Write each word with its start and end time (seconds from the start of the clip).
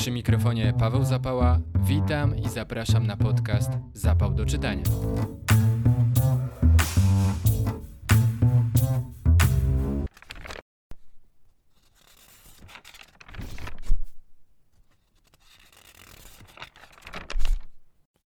Przy 0.00 0.10
mikrofonie 0.10 0.74
Paweł 0.78 1.04
Zapała. 1.04 1.60
Witam 1.74 2.36
i 2.36 2.48
zapraszam 2.48 3.06
na 3.06 3.16
podcast 3.16 3.70
Zapał 3.94 4.34
do 4.34 4.46
czytania. 4.46 4.82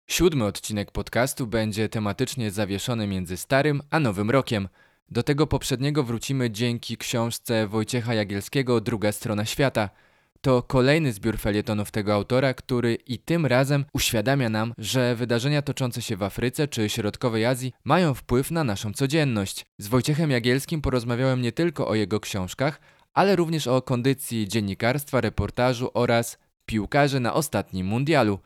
Siódmy 0.07 0.45
odcinek 0.45 0.91
podcastu 0.91 1.47
będzie 1.47 1.89
tematycznie 1.89 2.51
zawieszony 2.51 3.07
między 3.07 3.37
starym 3.37 3.81
a 3.91 4.01
nowym 4.01 4.31
rokiem. 4.31 4.69
Do 5.11 5.23
tego 5.23 5.47
poprzedniego 5.47 6.05
wrócimy 6.05 6.51
dzięki 6.51 6.97
książce 6.97 7.67
Wojciecha 7.67 8.15
Jagielskiego 8.15 8.81
Druga 8.81 9.13
strona 9.13 9.45
świata. 9.45 9.91
To 10.41 10.63
kolejny 10.63 11.13
zbiór 11.13 11.39
felietonów 11.39 11.91
tego 11.91 12.15
autora, 12.15 12.55
który 12.55 12.95
i 12.95 13.19
tym 13.19 13.47
razem 13.47 13.85
uświadamia 13.93 14.49
nam, 14.49 14.75
że 14.79 15.17
wydarzenia 15.17 15.63
toczące 15.63 16.03
się 16.03 16.17
w 16.17 16.23
Afryce 16.23 16.69
czy 16.69 16.89
Środkowej 16.89 17.47
Azji 17.47 17.73
mają 17.85 18.15
wpływ 18.15 18.51
na 18.51 18.65
naszą 18.65 18.93
codzienność. 18.93 19.67
Z 19.79 19.89
Wojciechem 19.89 20.31
Jagielskim 20.31 20.83
porozmawiałem 20.83 21.43
nie 21.43 21.53
tylko 21.53 21.89
o 21.89 21.95
jego 21.95 22.21
książkach, 22.21 22.81
ale 23.15 23.37
również 23.37 23.67
o 23.67 23.83
kondycji 23.83 24.49
dziennikarstwa, 24.49 25.21
reportażu 25.21 25.91
oraz 25.95 26.39
piłkarzy 26.67 27.21
na 27.21 27.35
ostatnim 27.35 27.87
mundialu. 27.87 28.39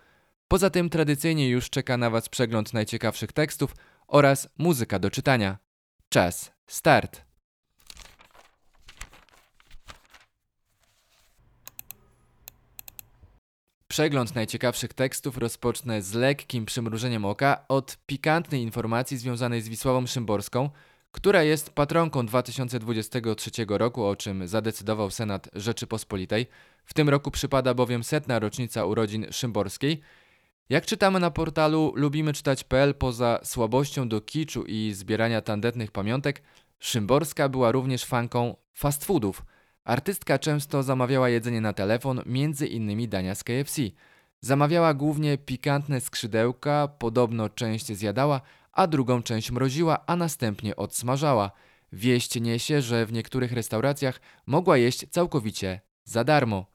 Poza 0.49 0.71
tym 0.71 0.91
tradycyjnie 0.91 1.49
już 1.49 1.71
czeka 1.71 1.97
na 1.97 2.11
Was 2.11 2.29
przegląd 2.29 2.73
najciekawszych 2.73 3.33
tekstów 3.33 3.75
oraz 4.09 4.49
muzyka 4.59 4.99
do 4.99 5.11
czytania. 5.11 5.59
Czas, 6.09 6.53
start! 6.67 7.32
Przegląd 13.93 14.35
najciekawszych 14.35 14.95
tekstów 14.95 15.39
rozpocznę 15.39 16.03
z 16.03 16.15
lekkim 16.15 16.67
przymrużeniem 16.67 17.25
oka 17.25 17.65
od 17.69 17.97
pikantnej 18.07 18.63
informacji 18.63 19.17
związanej 19.17 19.63
z 19.63 19.69
Wisławą 19.69 20.07
Szymborską, 20.07 20.71
która 21.11 21.43
jest 21.43 21.71
patronką 21.71 22.27
2023 22.27 23.51
roku, 23.69 24.05
o 24.05 24.17
czym 24.17 24.49
zadecydował 24.49 25.11
Senat 25.11 25.49
Rzeczypospolitej. 25.53 26.47
W 26.85 26.95
tym 26.95 27.09
roku 27.09 27.31
przypada 27.31 27.75
bowiem 27.75 28.05
setna 28.05 28.39
rocznica 28.39 28.85
urodzin 28.85 29.27
Szymborskiej– 29.31 30.01
jak 30.69 30.87
czytamy 30.87 31.21
na 31.21 31.31
portalu 31.31 31.93
lubimy 31.97 32.33
czytać.pl, 32.33 32.95
poza 32.95 33.41
słabością 33.45 34.09
do 34.09 34.21
kiczu 34.21 34.65
i 34.67 34.93
zbierania 34.95 35.41
tandetnych 35.41 35.91
pamiątek, 35.91 36.43
Szymborska 36.79 37.49
była 37.49 37.73
również 37.73 38.05
fanką 38.05 38.57
fast 38.73 39.05
foodów. 39.05 39.43
Artystka 39.85 40.39
często 40.39 40.83
zamawiała 40.83 41.29
jedzenie 41.29 41.61
na 41.61 41.73
telefon, 41.73 42.23
między 42.27 42.67
innymi 42.67 43.09
dania 43.09 43.35
z 43.35 43.45
KFC. 43.45 43.83
Zamawiała 44.41 44.95
głównie 44.95 45.39
pikantne 45.39 46.01
skrzydełka, 46.01 46.89
podobno 46.89 47.49
część 47.49 47.87
zjadała, 47.93 48.41
a 48.73 48.87
drugą 48.87 49.23
część 49.23 49.51
mroziła, 49.51 50.07
a 50.07 50.17
następnie 50.17 50.77
odsmażała. 50.77 51.51
Wieść 51.93 52.41
niesie, 52.41 52.83
że 52.83 53.07
w 53.07 53.13
niektórych 53.13 53.53
restauracjach 53.53 54.21
mogła 54.47 54.77
jeść 54.77 55.09
całkowicie 55.11 55.81
za 56.05 56.25
darmo. 56.25 56.67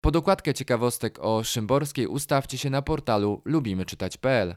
Po 0.00 0.10
dokładkę 0.10 0.54
ciekawostek 0.54 1.18
o 1.20 1.44
Szymborskiej 1.44 2.06
ustawcie 2.06 2.58
się 2.58 2.70
na 2.70 2.82
portalu 2.82 3.42
lubimyczytać.pl. 3.44 4.56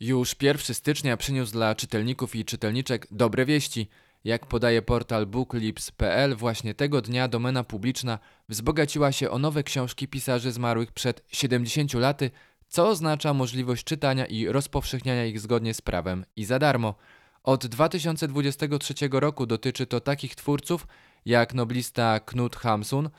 Już 0.00 0.36
1 0.42 0.74
stycznia 0.74 1.16
przyniósł 1.16 1.52
dla 1.52 1.74
czytelników 1.74 2.36
i 2.36 2.44
czytelniczek 2.44 3.06
dobre 3.10 3.44
wieści. 3.44 3.88
Jak 4.24 4.46
podaje 4.46 4.82
portal 4.82 5.26
booklips.pl, 5.26 6.36
właśnie 6.36 6.74
tego 6.74 7.02
dnia 7.02 7.28
domena 7.28 7.64
publiczna 7.64 8.18
wzbogaciła 8.48 9.12
się 9.12 9.30
o 9.30 9.38
nowe 9.38 9.62
książki 9.62 10.08
pisarzy 10.08 10.52
zmarłych 10.52 10.92
przed 10.92 11.24
70 11.28 11.94
laty, 11.94 12.30
co 12.68 12.88
oznacza 12.88 13.34
możliwość 13.34 13.84
czytania 13.84 14.26
i 14.26 14.46
rozpowszechniania 14.46 15.24
ich 15.24 15.40
zgodnie 15.40 15.74
z 15.74 15.80
prawem 15.80 16.24
i 16.36 16.44
za 16.44 16.58
darmo. 16.58 16.94
Od 17.42 17.66
2023 17.66 18.94
roku 19.12 19.46
dotyczy 19.46 19.86
to 19.86 20.00
takich 20.00 20.34
twórców 20.34 20.86
jak 21.24 21.54
noblista 21.54 22.20
Knut 22.20 22.56
Hamsun, 22.56 23.10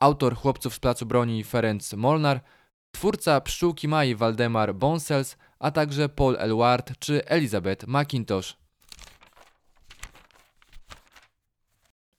autor 0.00 0.36
Chłopców 0.36 0.74
z 0.74 0.78
Placu 0.78 1.06
Broni 1.06 1.44
Ferenc 1.44 1.92
Molnar, 1.92 2.40
twórca 2.92 3.40
Pszczółki 3.40 3.88
Mai 3.88 4.14
Waldemar 4.14 4.74
Bonsels, 4.74 5.36
a 5.58 5.70
także 5.70 6.08
Paul 6.08 6.36
Elward 6.38 6.98
czy 6.98 7.24
Elizabeth 7.26 7.86
McIntosh. 7.88 8.63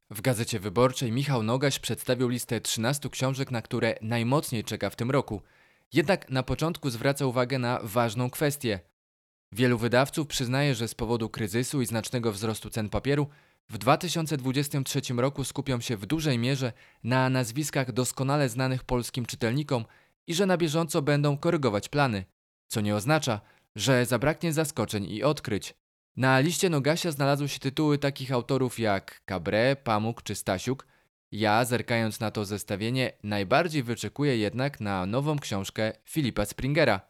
W 0.09 0.21
Gazecie 0.21 0.59
Wyborczej 0.59 1.11
Michał 1.11 1.43
Nogaś 1.43 1.79
przedstawił 1.79 2.29
listę 2.29 2.61
13 2.61 3.09
książek, 3.09 3.51
na 3.51 3.61
które 3.61 3.95
najmocniej 4.01 4.63
czeka 4.63 4.89
w 4.89 4.95
tym 4.95 5.11
roku. 5.11 5.41
Jednak 5.93 6.29
na 6.29 6.43
początku 6.43 6.89
zwraca 6.89 7.25
uwagę 7.25 7.59
na 7.59 7.79
ważną 7.83 8.29
kwestię. 8.29 8.79
Wielu 9.51 9.77
wydawców 9.77 10.27
przyznaje, 10.27 10.75
że 10.75 10.87
z 10.87 10.95
powodu 10.95 11.29
kryzysu 11.29 11.81
i 11.81 11.85
znacznego 11.85 12.31
wzrostu 12.31 12.69
cen 12.69 12.89
papieru 12.89 13.27
w 13.69 13.77
2023 13.77 15.01
roku 15.17 15.43
skupią 15.43 15.81
się 15.81 15.97
w 15.97 16.05
dużej 16.05 16.39
mierze 16.39 16.73
na 17.03 17.29
nazwiskach 17.29 17.91
doskonale 17.91 18.49
znanych 18.49 18.83
polskim 18.83 19.25
czytelnikom 19.25 19.85
i 20.27 20.33
że 20.33 20.45
na 20.45 20.57
bieżąco 20.57 21.01
będą 21.01 21.37
korygować 21.37 21.89
plany, 21.89 22.25
co 22.67 22.81
nie 22.81 22.95
oznacza, 22.95 23.41
że 23.75 24.05
zabraknie 24.05 24.53
zaskoczeń 24.53 25.05
i 25.05 25.23
odkryć. 25.23 25.73
Na 26.17 26.39
liście 26.39 26.69
Nogasia 26.69 27.11
znalazły 27.11 27.49
się 27.49 27.59
tytuły 27.59 27.97
takich 27.97 28.31
autorów 28.31 28.79
jak 28.79 29.21
Cabré, 29.27 29.75
Pamuk 29.75 30.23
czy 30.23 30.35
Stasiuk. 30.35 30.87
Ja, 31.31 31.65
zerkając 31.65 32.19
na 32.19 32.31
to 32.31 32.45
zestawienie, 32.45 33.11
najbardziej 33.23 33.83
wyczekuję 33.83 34.37
jednak 34.37 34.79
na 34.79 35.05
nową 35.05 35.39
książkę 35.39 35.93
Filipa 36.05 36.45
Springera. 36.45 37.01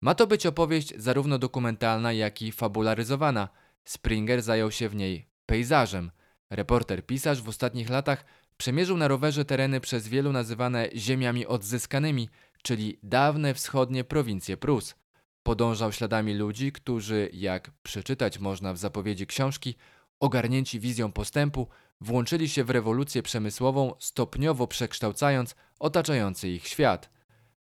Ma 0.00 0.14
to 0.14 0.26
być 0.26 0.46
opowieść 0.46 0.92
zarówno 0.96 1.38
dokumentalna, 1.38 2.12
jak 2.12 2.42
i 2.42 2.52
fabularyzowana. 2.52 3.48
Springer 3.84 4.42
zajął 4.42 4.70
się 4.70 4.88
w 4.88 4.94
niej 4.94 5.28
pejzażem. 5.46 6.10
Reporter 6.50 7.06
pisarz 7.06 7.42
w 7.42 7.48
ostatnich 7.48 7.90
latach 7.90 8.24
przemierzył 8.56 8.96
na 8.96 9.08
rowerze 9.08 9.44
tereny 9.44 9.80
przez 9.80 10.08
wielu 10.08 10.32
nazywane 10.32 10.88
ziemiami 10.94 11.46
odzyskanymi, 11.46 12.28
czyli 12.62 12.98
dawne 13.02 13.54
wschodnie 13.54 14.04
prowincje 14.04 14.56
Prus. 14.56 14.94
Podążał 15.42 15.92
śladami 15.92 16.34
ludzi, 16.34 16.72
którzy, 16.72 17.30
jak 17.32 17.70
przeczytać 17.82 18.38
można 18.38 18.72
w 18.72 18.78
zapowiedzi 18.78 19.26
książki, 19.26 19.74
ogarnięci 20.20 20.80
wizją 20.80 21.12
postępu, 21.12 21.68
włączyli 22.00 22.48
się 22.48 22.64
w 22.64 22.70
rewolucję 22.70 23.22
przemysłową, 23.22 23.94
stopniowo 23.98 24.66
przekształcając 24.66 25.54
otaczający 25.78 26.48
ich 26.48 26.68
świat. 26.68 27.10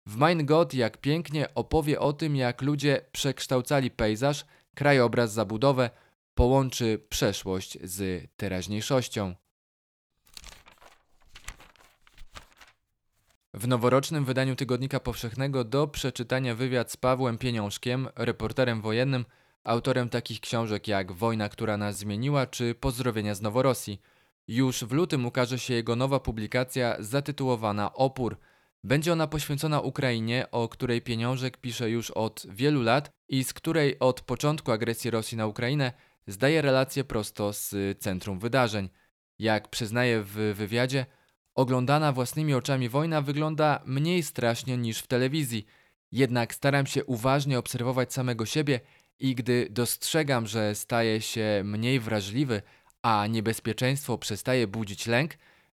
W 0.06 0.16
Mein 0.16 0.46
Gott 0.46 0.74
jak 0.74 0.98
pięknie 0.98 1.54
opowie 1.56 2.00
o 2.00 2.14
tym, 2.14 2.36
jak 2.36 2.62
ludzie 2.62 3.02
przekształcali 3.12 3.92
pejzaż, 3.92 4.46
krajobraz, 4.76 5.34
zabudowę, 5.34 5.90
połączy 6.34 7.06
przeszłość 7.10 7.78
z 7.84 8.30
teraźniejszością. 8.38 9.36
W 13.54 13.68
noworocznym 13.68 14.26
wydaniu 14.26 14.56
Tygodnika 14.56 15.00
Powszechnego 15.00 15.64
do 15.64 15.88
przeczytania 15.88 16.56
wywiad 16.56 16.92
z 16.92 16.98
Pawłem 16.98 17.38
Pieniążkiem, 17.38 18.08
reporterem 18.16 18.82
wojennym, 18.82 19.26
autorem 19.64 20.10
takich 20.10 20.40
książek 20.40 20.88
jak 20.88 21.12
Wojna, 21.12 21.50
która 21.50 21.78
nas 21.78 21.98
zmieniła 21.98 22.46
czy 22.46 22.76
Pozdrowienia 22.76 23.36
z 23.36 23.42
Noworosji. 23.42 24.02
Już 24.48 24.84
w 24.84 24.92
lutym 24.92 25.26
ukaże 25.26 25.60
się 25.60 25.74
jego 25.74 25.96
nowa 25.96 26.20
publikacja 26.20 26.96
zatytułowana 27.00 27.94
Opór. 27.94 28.38
Będzie 28.84 29.14
ona 29.14 29.28
poświęcona 29.28 29.82
Ukrainie, 29.82 30.52
o 30.52 30.70
której 30.70 31.02
Pieniążek 31.02 31.58
pisze 31.58 31.90
już 31.90 32.12
od 32.12 32.46
wielu 32.50 32.82
lat 32.82 33.12
i 33.30 33.44
z 33.44 33.54
której 33.54 34.00
od 34.00 34.22
początku 34.22 34.72
agresji 34.72 35.12
Rosji 35.12 35.38
na 35.38 35.48
Ukrainę 35.48 35.94
zdaje 36.28 36.62
relację 36.62 37.04
prosto 37.04 37.54
z 37.54 38.00
centrum 38.00 38.40
wydarzeń. 38.40 38.90
Jak 39.40 39.68
przyznaje 39.68 40.24
w 40.24 40.54
wywiadzie, 40.56 41.06
oglądana 41.60 42.12
własnymi 42.12 42.54
oczami 42.54 42.90
wojna 42.90 43.22
wygląda 43.22 43.82
mniej 43.86 44.24
strasznie 44.24 44.78
niż 44.78 45.00
w 45.00 45.08
telewizji. 45.08 45.66
Jednak 46.12 46.56
staram 46.56 46.86
się 46.86 47.06
uważnie 47.06 47.60
obserwować 47.60 48.14
samego 48.14 48.46
siebie 48.46 48.80
i 49.20 49.36
gdy 49.36 49.68
dostrzegam, 49.70 50.48
że 50.48 50.76
staję 50.76 51.22
się 51.22 51.62
mniej 51.66 52.00
wrażliwy, 52.00 52.62
a 53.02 53.28
niebezpieczeństwo 53.28 54.18
przestaje 54.18 54.68
budzić 54.68 55.08
lęk, 55.08 55.32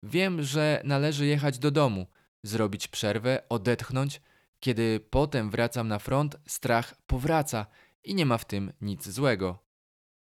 wiem, 0.04 0.44
że 0.44 0.82
należy 0.84 1.26
jechać 1.26 1.60
do 1.60 1.72
domu, 1.72 2.08
zrobić 2.44 2.88
przerwę, 2.88 3.44
odetchnąć. 3.50 4.22
Kiedy 4.60 5.00
potem 5.10 5.50
wracam 5.50 5.88
na 5.88 6.00
front, 6.00 6.38
strach 6.48 6.96
powraca 7.08 7.66
i 8.04 8.16
nie 8.16 8.26
ma 8.26 8.38
w 8.38 8.46
tym 8.46 8.74
nic 8.82 9.10
złego. 9.10 9.60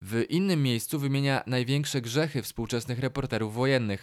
W 0.02 0.25
innym 0.28 0.62
miejscu 0.62 0.99
wymienia 0.99 1.43
największe 1.46 2.00
grzechy 2.00 2.43
współczesnych 2.43 2.99
reporterów 2.99 3.54
wojennych. 3.54 4.02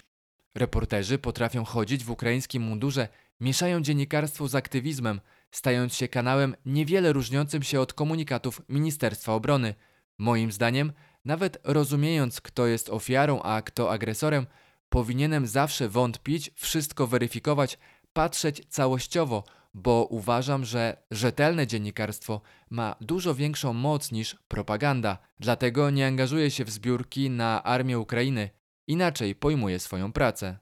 Reporterzy 0.55 1.17
potrafią 1.17 1.65
chodzić 1.65 2.03
w 2.03 2.11
ukraińskim 2.11 2.63
mundurze, 2.63 3.07
mieszają 3.39 3.81
dziennikarstwo 3.81 4.47
z 4.47 4.55
aktywizmem, 4.55 5.21
stając 5.51 5.95
się 5.95 6.07
kanałem 6.07 6.55
niewiele 6.65 7.13
różniącym 7.13 7.63
się 7.63 7.81
od 7.81 7.93
komunikatów 7.93 8.61
Ministerstwa 8.69 9.33
Obrony. 9.33 9.75
Moim 10.17 10.51
zdaniem, 10.51 10.93
nawet 11.25 11.57
rozumiejąc, 11.63 12.41
kto 12.41 12.67
jest 12.67 12.89
ofiarą, 12.89 13.41
a 13.41 13.61
kto 13.61 13.91
agresorem, 13.91 14.47
powinienem 14.89 15.47
zawsze 15.47 15.89
wątpić, 15.89 16.51
wszystko 16.55 17.07
weryfikować, 17.07 17.77
patrzeć 18.13 18.61
całościowo, 18.69 19.43
bo 19.73 20.07
uważam, 20.09 20.65
że 20.65 20.97
rzetelne 21.11 21.67
dziennikarstwo 21.67 22.41
ma 22.69 22.95
dużo 23.01 23.35
większą 23.35 23.73
moc 23.73 24.11
niż 24.11 24.35
propaganda. 24.47 25.17
Dlatego 25.39 25.89
nie 25.89 26.07
angażuję 26.07 26.51
się 26.51 26.65
w 26.65 26.69
zbiórki 26.69 27.29
na 27.29 27.63
armię 27.63 27.99
Ukrainy. 27.99 28.49
Inaczej 28.89 29.35
pojmuję 29.35 29.79
swoją 29.79 30.13
pracę. 30.13 30.57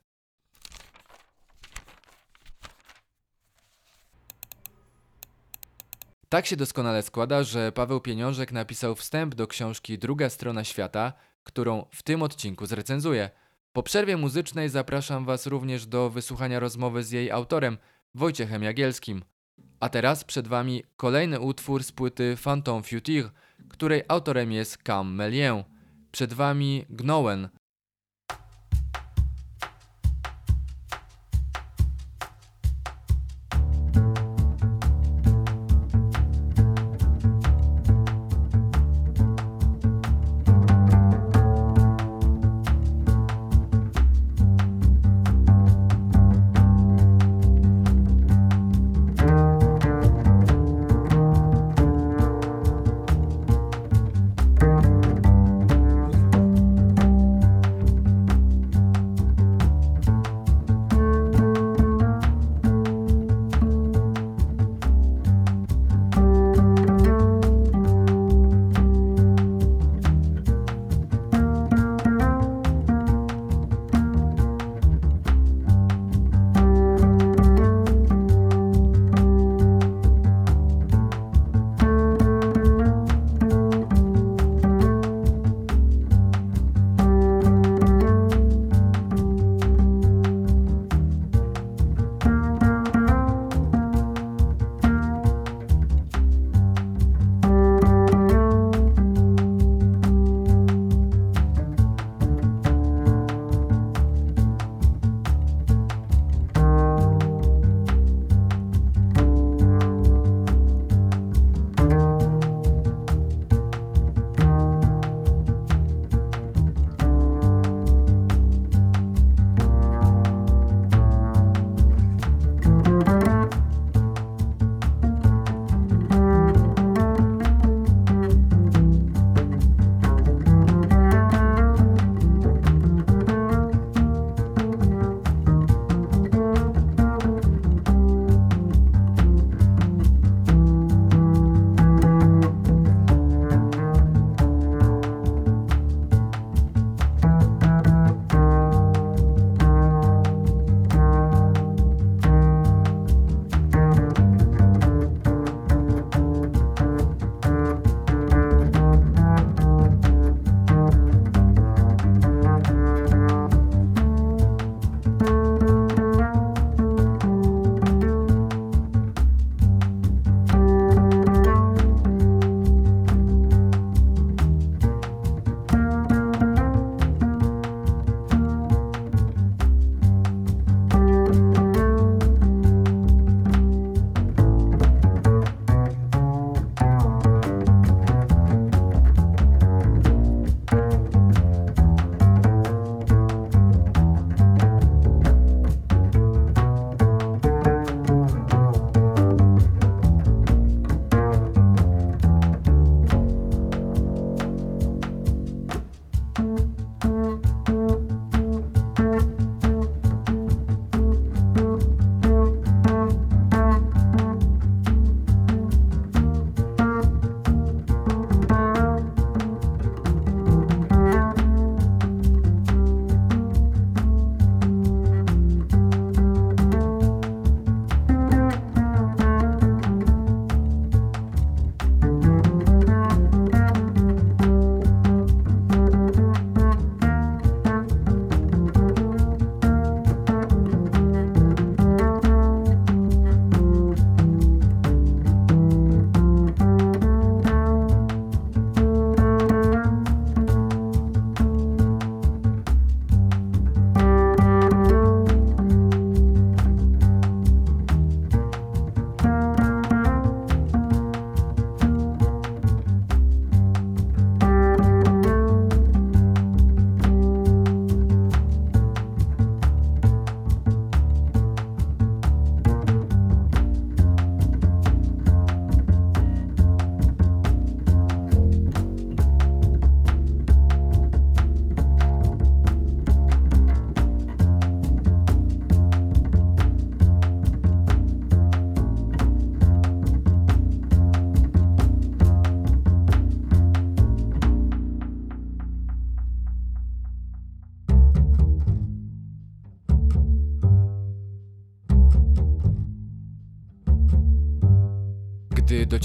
Tak 6.30 6.46
się 6.46 6.56
doskonale 6.56 7.04
składa, 7.04 7.44
że 7.44 7.72
Paweł 7.72 8.02
Pieniążek 8.02 8.52
napisał 8.52 8.96
wstęp 8.96 9.36
do 9.36 9.48
książki 9.48 9.98
Druga 9.98 10.30
strona 10.30 10.64
świata, 10.64 11.14
którą 11.44 11.86
w 11.92 12.04
tym 12.04 12.22
odcinku 12.22 12.66
zrecenzuję. 12.66 13.30
Po 13.74 13.84
przerwie 13.84 14.18
muzycznej 14.18 14.70
zapraszam 14.70 15.26
Was 15.26 15.48
również 15.48 15.86
do 15.86 16.10
wysłuchania 16.10 16.60
rozmowy 16.60 17.04
z 17.04 17.12
jej 17.12 17.32
autorem, 17.32 17.78
Wojciechem 18.16 18.64
Jagielskim. 18.64 19.24
A 19.80 19.90
teraz 19.90 20.24
przed 20.24 20.48
Wami 20.48 20.84
kolejny 20.98 21.40
utwór 21.40 21.84
z 21.84 21.92
płyty 21.92 22.38
Phantom 22.44 22.84
Future, 22.84 23.32
której 23.70 24.04
autorem 24.08 24.52
jest 24.52 24.78
Cam 24.84 25.16
Melien. 25.16 25.64
Przed 26.12 26.34
Wami 26.34 26.86
Gnowen, 26.90 27.50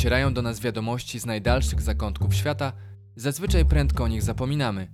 docierają 0.02 0.34
do 0.34 0.42
nas 0.42 0.60
wiadomości 0.60 1.18
z 1.18 1.26
najdalszych 1.26 1.80
zakątków 1.82 2.34
świata, 2.34 2.72
zazwyczaj 3.16 3.64
prędko 3.64 4.04
o 4.04 4.08
nich 4.08 4.22
zapominamy. 4.22 4.88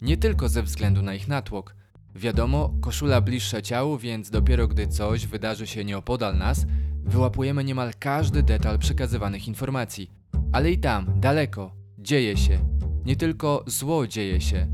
Nie 0.00 0.16
tylko 0.16 0.48
ze 0.48 0.62
względu 0.62 1.02
na 1.02 1.14
ich 1.14 1.28
natłok. 1.28 1.74
Wiadomo, 2.14 2.74
koszula 2.80 3.20
bliższa 3.20 3.62
ciału, 3.62 3.98
więc 3.98 4.30
dopiero 4.30 4.68
gdy 4.68 4.86
coś 4.86 5.26
wydarzy 5.26 5.66
się 5.66 5.84
nieopodal 5.84 6.38
nas, 6.38 6.66
wyłapujemy 7.04 7.64
niemal 7.64 7.92
każdy 7.98 8.42
detal 8.42 8.78
przekazywanych 8.78 9.48
informacji. 9.48 10.10
Ale 10.52 10.72
i 10.72 10.78
tam, 10.78 11.20
daleko, 11.20 11.74
dzieje 11.98 12.36
się. 12.36 12.58
Nie 13.04 13.16
tylko 13.16 13.64
zło 13.66 14.06
dzieje 14.06 14.40
się. 14.40 14.66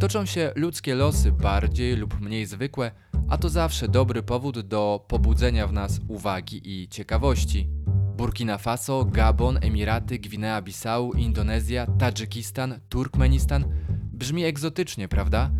Toczą 0.00 0.26
się 0.26 0.52
ludzkie 0.56 0.94
losy 0.94 1.32
bardziej 1.32 1.96
lub 1.96 2.20
mniej 2.20 2.46
zwykłe, 2.46 2.90
a 3.28 3.38
to 3.38 3.48
zawsze 3.48 3.88
dobry 3.88 4.22
powód 4.22 4.60
do 4.60 5.04
pobudzenia 5.08 5.66
w 5.66 5.72
nas 5.72 6.00
uwagi 6.08 6.60
i 6.64 6.88
ciekawości. 6.88 7.83
Burkina 8.16 8.58
Faso, 8.58 9.04
Gabon, 9.04 9.58
Emiraty, 9.62 10.18
Gwinea-Bissau, 10.18 11.18
Indonezja, 11.18 11.86
Tadżykistan, 11.86 12.80
Turkmenistan 12.88 13.64
brzmi 14.12 14.44
egzotycznie, 14.44 15.08
prawda? 15.08 15.50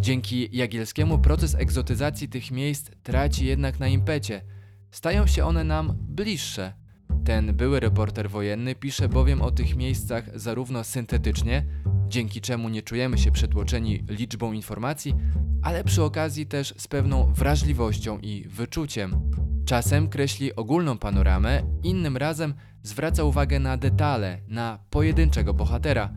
Dzięki 0.00 0.56
Jagielskiemu 0.56 1.18
proces 1.18 1.54
egzotyzacji 1.54 2.28
tych 2.28 2.50
miejsc 2.50 2.90
traci 3.02 3.46
jednak 3.46 3.80
na 3.80 3.88
impecie. 3.88 4.42
Stają 4.90 5.26
się 5.26 5.44
one 5.44 5.64
nam 5.64 5.96
bliższe. 6.00 6.72
Ten 7.24 7.56
były 7.56 7.80
reporter 7.80 8.30
wojenny 8.30 8.74
pisze 8.74 9.08
bowiem 9.08 9.42
o 9.42 9.50
tych 9.50 9.76
miejscach 9.76 10.40
zarówno 10.40 10.84
syntetycznie, 10.84 11.66
dzięki 12.08 12.40
czemu 12.40 12.68
nie 12.68 12.82
czujemy 12.82 13.18
się 13.18 13.30
przytłoczeni 13.30 14.04
liczbą 14.08 14.52
informacji, 14.52 15.14
ale 15.62 15.84
przy 15.84 16.02
okazji 16.02 16.46
też 16.46 16.74
z 16.76 16.88
pewną 16.88 17.32
wrażliwością 17.32 18.18
i 18.18 18.44
wyczuciem. 18.48 19.30
Czasem 19.64 20.08
kreśli 20.08 20.56
ogólną 20.56 20.98
panoramę, 20.98 21.62
innym 21.82 22.16
razem 22.16 22.54
zwraca 22.82 23.24
uwagę 23.24 23.60
na 23.60 23.76
detale, 23.76 24.38
na 24.48 24.78
pojedynczego 24.90 25.54
bohatera. 25.54 26.10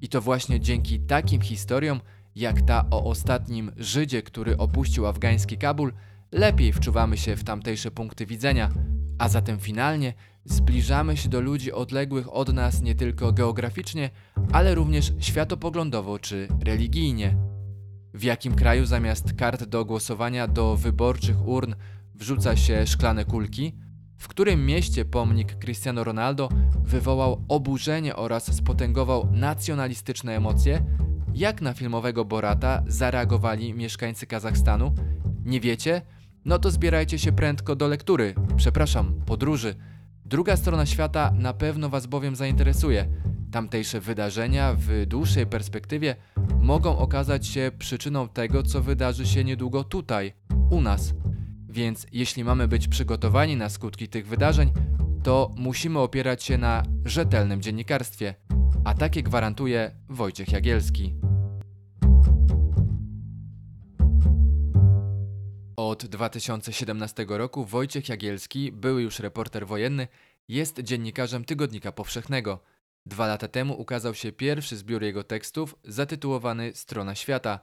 I 0.00 0.08
to 0.08 0.20
właśnie 0.20 0.60
dzięki 0.60 1.00
takim 1.00 1.40
historiom, 1.40 2.00
jak 2.34 2.62
ta 2.62 2.84
o 2.90 3.04
ostatnim 3.04 3.72
Żydzie, 3.76 4.22
który 4.22 4.56
opuścił 4.56 5.06
afgański 5.06 5.58
Kabul, 5.58 5.92
lepiej 6.32 6.72
wczuwamy 6.72 7.16
się 7.16 7.36
w 7.36 7.44
tamtejsze 7.44 7.90
punkty 7.90 8.26
widzenia, 8.26 8.70
a 9.18 9.28
zatem 9.28 9.58
finalnie 9.58 10.14
zbliżamy 10.44 11.16
się 11.16 11.28
do 11.28 11.40
ludzi 11.40 11.72
odległych 11.72 12.34
od 12.34 12.52
nas 12.52 12.82
nie 12.82 12.94
tylko 12.94 13.32
geograficznie, 13.32 14.10
ale 14.52 14.74
również 14.74 15.12
światopoglądowo 15.18 16.18
czy 16.18 16.48
religijnie. 16.64 17.36
W 18.14 18.22
jakim 18.22 18.54
kraju 18.54 18.86
zamiast 18.86 19.32
kart 19.32 19.64
do 19.64 19.84
głosowania 19.84 20.48
do 20.48 20.76
wyborczych 20.76 21.46
urn 21.46 21.74
wrzuca 22.20 22.56
się 22.56 22.86
szklane 22.86 23.24
kulki? 23.24 23.76
W 24.18 24.28
którym 24.28 24.66
mieście 24.66 25.04
pomnik 25.04 25.54
Cristiano 25.58 26.04
Ronaldo 26.04 26.48
wywołał 26.84 27.44
oburzenie 27.48 28.16
oraz 28.16 28.56
spotęgował 28.56 29.28
nacjonalistyczne 29.32 30.36
emocje? 30.36 30.82
Jak 31.34 31.60
na 31.60 31.72
filmowego 31.72 32.24
Borata 32.24 32.82
zareagowali 32.86 33.74
mieszkańcy 33.74 34.26
Kazachstanu? 34.26 34.94
Nie 35.44 35.60
wiecie? 35.60 36.02
No 36.44 36.58
to 36.58 36.70
zbierajcie 36.70 37.18
się 37.18 37.32
prędko 37.32 37.76
do 37.76 37.88
lektury, 37.88 38.34
przepraszam, 38.56 39.14
podróży. 39.26 39.74
Druga 40.24 40.56
strona 40.56 40.86
świata 40.86 41.32
na 41.34 41.54
pewno 41.54 41.88
Was 41.88 42.06
bowiem 42.06 42.36
zainteresuje. 42.36 43.08
Tamtejsze 43.52 44.00
wydarzenia 44.00 44.74
w 44.78 45.06
dłuższej 45.06 45.46
perspektywie 45.46 46.16
mogą 46.60 46.98
okazać 46.98 47.46
się 47.46 47.70
przyczyną 47.78 48.28
tego, 48.28 48.62
co 48.62 48.82
wydarzy 48.82 49.26
się 49.26 49.44
niedługo 49.44 49.84
tutaj, 49.84 50.32
u 50.70 50.80
nas. 50.80 51.14
Więc 51.70 52.06
jeśli 52.12 52.44
mamy 52.44 52.68
być 52.68 52.88
przygotowani 52.88 53.56
na 53.56 53.68
skutki 53.68 54.08
tych 54.08 54.26
wydarzeń, 54.26 54.72
to 55.22 55.50
musimy 55.56 55.98
opierać 55.98 56.44
się 56.44 56.58
na 56.58 56.82
rzetelnym 57.04 57.62
dziennikarstwie, 57.62 58.34
a 58.84 58.94
takie 58.94 59.22
gwarantuje 59.22 59.90
Wojciech 60.08 60.52
Jagielski. 60.52 61.14
Od 65.76 66.06
2017 66.06 67.26
roku 67.28 67.64
Wojciech 67.64 68.08
Jagielski, 68.08 68.72
były 68.72 69.02
już 69.02 69.18
reporter 69.18 69.66
wojenny, 69.66 70.08
jest 70.48 70.80
dziennikarzem 70.80 71.44
Tygodnika 71.44 71.92
Powszechnego. 71.92 72.60
Dwa 73.06 73.26
lata 73.26 73.48
temu 73.48 73.80
ukazał 73.80 74.14
się 74.14 74.32
pierwszy 74.32 74.76
zbiór 74.76 75.02
jego 75.02 75.24
tekstów 75.24 75.76
zatytułowany 75.84 76.72
Strona 76.74 77.14
Świata. 77.14 77.60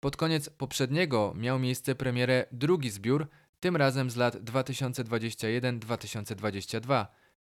Pod 0.00 0.16
koniec 0.16 0.50
poprzedniego 0.50 1.32
miał 1.36 1.58
miejsce 1.58 1.94
premierę 1.94 2.46
drugi 2.52 2.90
zbiór, 2.90 3.28
tym 3.60 3.76
razem 3.76 4.10
z 4.10 4.16
lat 4.16 4.36
2021-2022. 4.36 7.06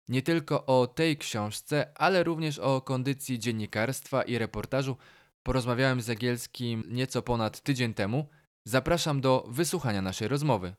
Nie 0.09 0.21
tylko 0.21 0.65
o 0.65 0.87
tej 0.87 1.17
książce, 1.17 1.91
ale 1.95 2.23
również 2.23 2.59
o 2.59 2.81
kondycji 2.81 3.39
dziennikarstwa 3.39 4.23
i 4.23 4.37
reportażu 4.37 4.97
porozmawiałem 5.43 6.01
z 6.01 6.07
Jagielskim 6.07 6.83
nieco 6.87 7.21
ponad 7.21 7.61
tydzień 7.61 7.93
temu. 7.93 8.27
Zapraszam 8.65 9.21
do 9.21 9.45
wysłuchania 9.49 10.01
naszej 10.01 10.27
rozmowy. 10.27 10.73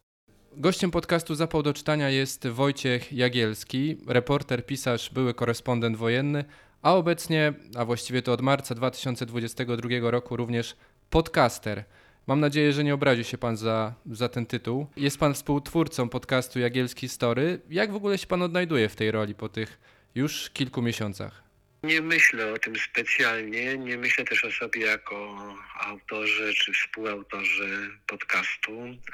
Gościem 0.56 0.90
podcastu 0.90 1.34
Zapał 1.34 1.62
do 1.62 1.72
czytania 1.72 2.10
jest 2.10 2.46
Wojciech 2.46 3.12
Jagielski, 3.12 3.96
reporter, 4.06 4.66
pisarz, 4.66 5.10
były 5.10 5.34
korespondent 5.34 5.96
wojenny, 5.96 6.44
a 6.82 6.94
obecnie, 6.94 7.52
a 7.76 7.84
właściwie 7.84 8.22
to 8.22 8.32
od 8.32 8.40
marca 8.40 8.74
2022 8.74 10.10
roku 10.10 10.36
również 10.36 10.76
podcaster. 11.10 11.84
Mam 12.26 12.40
nadzieję, 12.40 12.72
że 12.72 12.84
nie 12.84 12.94
obrazi 12.94 13.24
się 13.24 13.38
pan 13.38 13.56
za, 13.56 13.94
za 14.06 14.28
ten 14.28 14.46
tytuł. 14.46 14.86
Jest 14.96 15.18
pan 15.18 15.34
współtwórcą 15.34 16.08
podcastu 16.08 16.58
Jagielski 16.58 17.08
Story. 17.08 17.60
Jak 17.70 17.92
w 17.92 17.96
ogóle 17.96 18.18
się 18.18 18.26
pan 18.26 18.42
odnajduje 18.42 18.88
w 18.88 18.96
tej 18.96 19.10
roli 19.10 19.34
po 19.34 19.48
tych 19.48 19.80
już 20.14 20.50
kilku 20.50 20.82
miesiącach? 20.82 21.42
Nie 21.82 22.00
myślę 22.00 22.52
o 22.52 22.58
tym 22.58 22.76
specjalnie, 22.76 23.78
nie 23.78 23.98
myślę 23.98 24.24
też 24.24 24.44
o 24.44 24.52
sobie 24.52 24.80
jako 24.80 25.36
autorze 25.80 26.54
czy 26.54 26.72
współautorze 26.72 27.68
podcastu. 28.06 28.72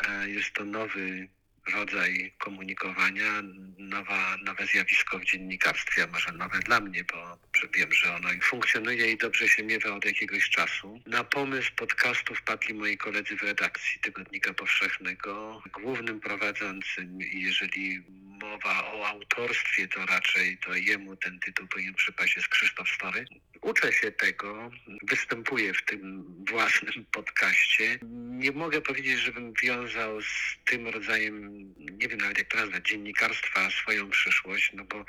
E, 0.08 0.30
jest 0.30 0.54
to 0.54 0.64
nowy 0.64 1.28
rodzaj 1.74 2.32
komunikowania, 2.38 3.42
nowa, 3.78 4.36
nowe 4.44 4.66
zjawisko 4.66 5.18
w 5.18 5.24
dziennikarstwie, 5.24 6.04
a 6.04 6.06
może 6.06 6.32
nowe 6.32 6.58
dla 6.58 6.80
mnie, 6.80 7.04
bo 7.04 7.38
wiem, 7.74 7.92
że 7.92 8.14
ono 8.14 8.28
funkcjonuje 8.42 9.12
i 9.12 9.16
dobrze 9.16 9.48
się 9.48 9.62
miewa 9.62 9.88
od 9.88 10.04
jakiegoś 10.04 10.50
czasu. 10.50 11.00
Na 11.06 11.24
pomysł 11.24 11.72
podcastu 11.76 12.34
wpadli 12.34 12.74
moi 12.74 12.96
koledzy 12.96 13.36
w 13.36 13.42
redakcji 13.42 14.00
Tygodnika 14.00 14.54
Powszechnego. 14.54 15.62
Głównym 15.72 16.20
prowadzącym, 16.20 17.18
jeżeli 17.32 18.02
mowa 18.42 18.92
o 18.92 19.06
autorstwie, 19.06 19.88
to 19.88 20.06
raczej 20.06 20.58
to 20.58 20.74
jemu 20.74 21.16
ten 21.16 21.38
tytuł 21.38 21.66
powinien 21.66 21.94
przypaść 21.94 22.36
jest 22.36 22.48
Krzysztof 22.48 22.88
Story. 22.88 23.24
Uczę 23.60 23.92
się 23.92 24.12
tego, 24.12 24.70
występuję 25.02 25.74
w 25.74 25.84
tym 25.84 26.24
własnym 26.50 27.06
podcaście. 27.12 27.98
Nie 28.30 28.52
mogę 28.52 28.80
powiedzieć, 28.80 29.18
żebym 29.18 29.52
wiązał 29.62 30.22
z 30.22 30.56
tym 30.64 30.88
rodzajem, 30.88 31.49
nie 31.78 32.08
wiem 32.08 32.18
nawet 32.18 32.38
jak 32.38 32.48
to 32.48 32.56
nazwać, 32.56 32.88
dziennikarstwa 32.88 33.70
swoją 33.70 34.10
przyszłość, 34.10 34.72
no 34.74 34.84
bo 34.84 35.04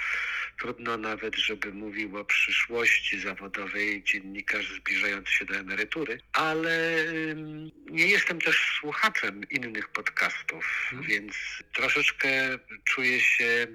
trudno 0.59 0.97
nawet, 0.97 1.35
żeby 1.35 1.73
mówił 1.73 2.17
o 2.17 2.25
przyszłości 2.25 3.19
zawodowej 3.19 4.03
dziennikarz 4.03 4.73
zbliżający 4.73 5.31
się 5.31 5.45
do 5.45 5.55
emerytury, 5.55 6.19
ale 6.33 7.05
nie 7.89 8.07
jestem 8.07 8.41
też 8.41 8.77
słuchaczem 8.79 9.41
innych 9.49 9.89
podcastów, 9.89 10.65
hmm. 10.89 11.07
więc 11.07 11.35
troszeczkę 11.73 12.59
czuję 12.83 13.19
się, 13.19 13.67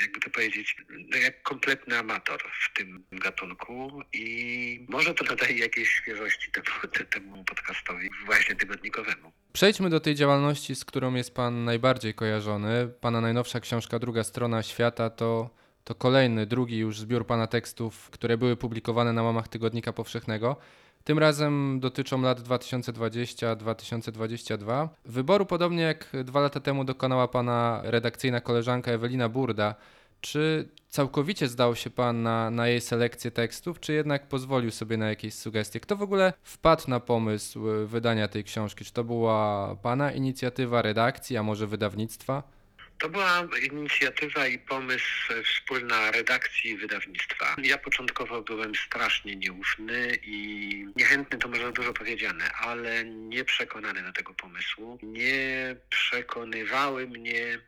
jakby 0.00 0.20
to 0.20 0.30
powiedzieć, 0.30 0.76
no 0.88 1.16
jak 1.16 1.42
kompletny 1.42 1.98
amator 1.98 2.42
w 2.60 2.74
tym 2.74 3.04
gatunku 3.12 4.02
i 4.12 4.86
może 4.88 5.14
to 5.14 5.24
nadaje 5.24 5.58
jakieś 5.58 5.88
świeżości 5.88 6.50
temu, 6.50 7.06
temu 7.10 7.44
podcastowi, 7.44 8.10
właśnie 8.26 8.56
tygodnikowemu. 8.56 9.32
Przejdźmy 9.58 9.90
do 9.90 10.00
tej 10.00 10.14
działalności, 10.14 10.74
z 10.74 10.84
którą 10.84 11.14
jest 11.14 11.34
Pan 11.34 11.64
najbardziej 11.64 12.14
kojarzony. 12.14 12.88
Pana 13.00 13.20
najnowsza 13.20 13.60
książka 13.60 13.98
Druga 13.98 14.24
Strona 14.24 14.62
Świata 14.62 15.10
to, 15.10 15.50
to 15.84 15.94
kolejny, 15.94 16.46
drugi 16.46 16.78
już 16.78 17.00
zbiór 17.00 17.26
Pana 17.26 17.46
tekstów, 17.46 18.10
które 18.10 18.38
były 18.38 18.56
publikowane 18.56 19.12
na 19.12 19.22
łamach 19.22 19.48
Tygodnika 19.48 19.92
Powszechnego. 19.92 20.56
Tym 21.04 21.18
razem 21.18 21.80
dotyczą 21.80 22.22
lat 22.22 22.40
2020-2022. 22.40 24.88
Wyboru, 25.04 25.46
podobnie 25.46 25.82
jak 25.82 26.08
dwa 26.24 26.40
lata 26.40 26.60
temu, 26.60 26.84
dokonała 26.84 27.28
pana 27.28 27.80
redakcyjna 27.84 28.40
koleżanka 28.40 28.90
Ewelina 28.90 29.28
Burda. 29.28 29.74
Czy 30.20 30.68
całkowicie 30.88 31.48
zdał 31.48 31.76
się 31.76 31.90
pan 31.90 32.22
na, 32.22 32.50
na 32.50 32.68
jej 32.68 32.80
selekcję 32.80 33.30
tekstów, 33.30 33.80
czy 33.80 33.92
jednak 33.92 34.28
pozwolił 34.28 34.70
sobie 34.70 34.96
na 34.96 35.08
jakieś 35.08 35.34
sugestie? 35.34 35.80
Kto 35.80 35.96
w 35.96 36.02
ogóle 36.02 36.32
wpadł 36.42 36.90
na 36.90 37.00
pomysł 37.00 37.60
wydania 37.86 38.28
tej 38.28 38.44
książki? 38.44 38.84
Czy 38.84 38.92
to 38.92 39.04
była 39.04 39.76
pana 39.82 40.12
inicjatywa 40.12 40.82
redakcji, 40.82 41.36
a 41.36 41.42
może 41.42 41.66
wydawnictwa? 41.66 42.58
To 42.98 43.08
była 43.08 43.48
inicjatywa 43.72 44.46
i 44.46 44.58
pomysł 44.58 45.32
wspólna 45.44 46.10
redakcji 46.10 46.70
i 46.70 46.76
wydawnictwa. 46.76 47.56
Ja 47.62 47.78
początkowo 47.78 48.42
byłem 48.42 48.74
strasznie 48.74 49.36
nieufny 49.36 50.18
i 50.22 50.86
niechętny 50.96 51.38
to 51.38 51.48
może 51.48 51.72
dużo 51.72 51.92
powiedziane, 51.92 52.50
ale 52.52 53.04
nie 53.04 53.44
przekonany 53.44 54.02
do 54.02 54.12
tego 54.12 54.34
pomysłu. 54.34 54.98
Nie 55.02 55.76
przekonywały 55.90 57.06
mnie 57.06 57.58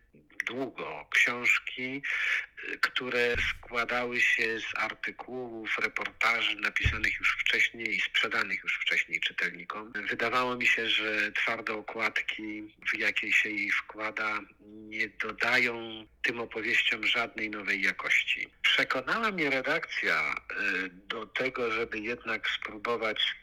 długo 0.44 1.06
książki 1.10 2.02
które 2.80 3.36
składały 3.50 4.20
się 4.20 4.60
z 4.60 4.64
artykułów, 4.76 5.78
reportaży 5.78 6.56
napisanych 6.56 7.18
już 7.18 7.36
wcześniej 7.40 7.96
i 7.96 8.00
sprzedanych 8.00 8.62
już 8.62 8.78
wcześniej 8.80 9.20
czytelnikom. 9.20 9.92
Wydawało 9.92 10.56
mi 10.56 10.66
się, 10.66 10.88
że 10.88 11.32
twarde 11.32 11.74
okładki, 11.74 12.74
w 12.92 12.98
jakie 12.98 13.32
się 13.32 13.48
jej 13.50 13.70
wkłada, 13.70 14.40
nie 14.66 15.08
dodają 15.08 16.06
tym 16.22 16.40
opowieściom 16.40 17.06
żadnej 17.06 17.50
nowej 17.50 17.82
jakości. 17.82 18.48
Przekonała 18.62 19.30
mnie 19.30 19.50
redakcja 19.50 20.34
y, 20.34 20.88
do 20.88 21.26
tego, 21.26 21.70
żeby 21.72 21.98
jednak 21.98 22.48
spróbować 22.50 23.34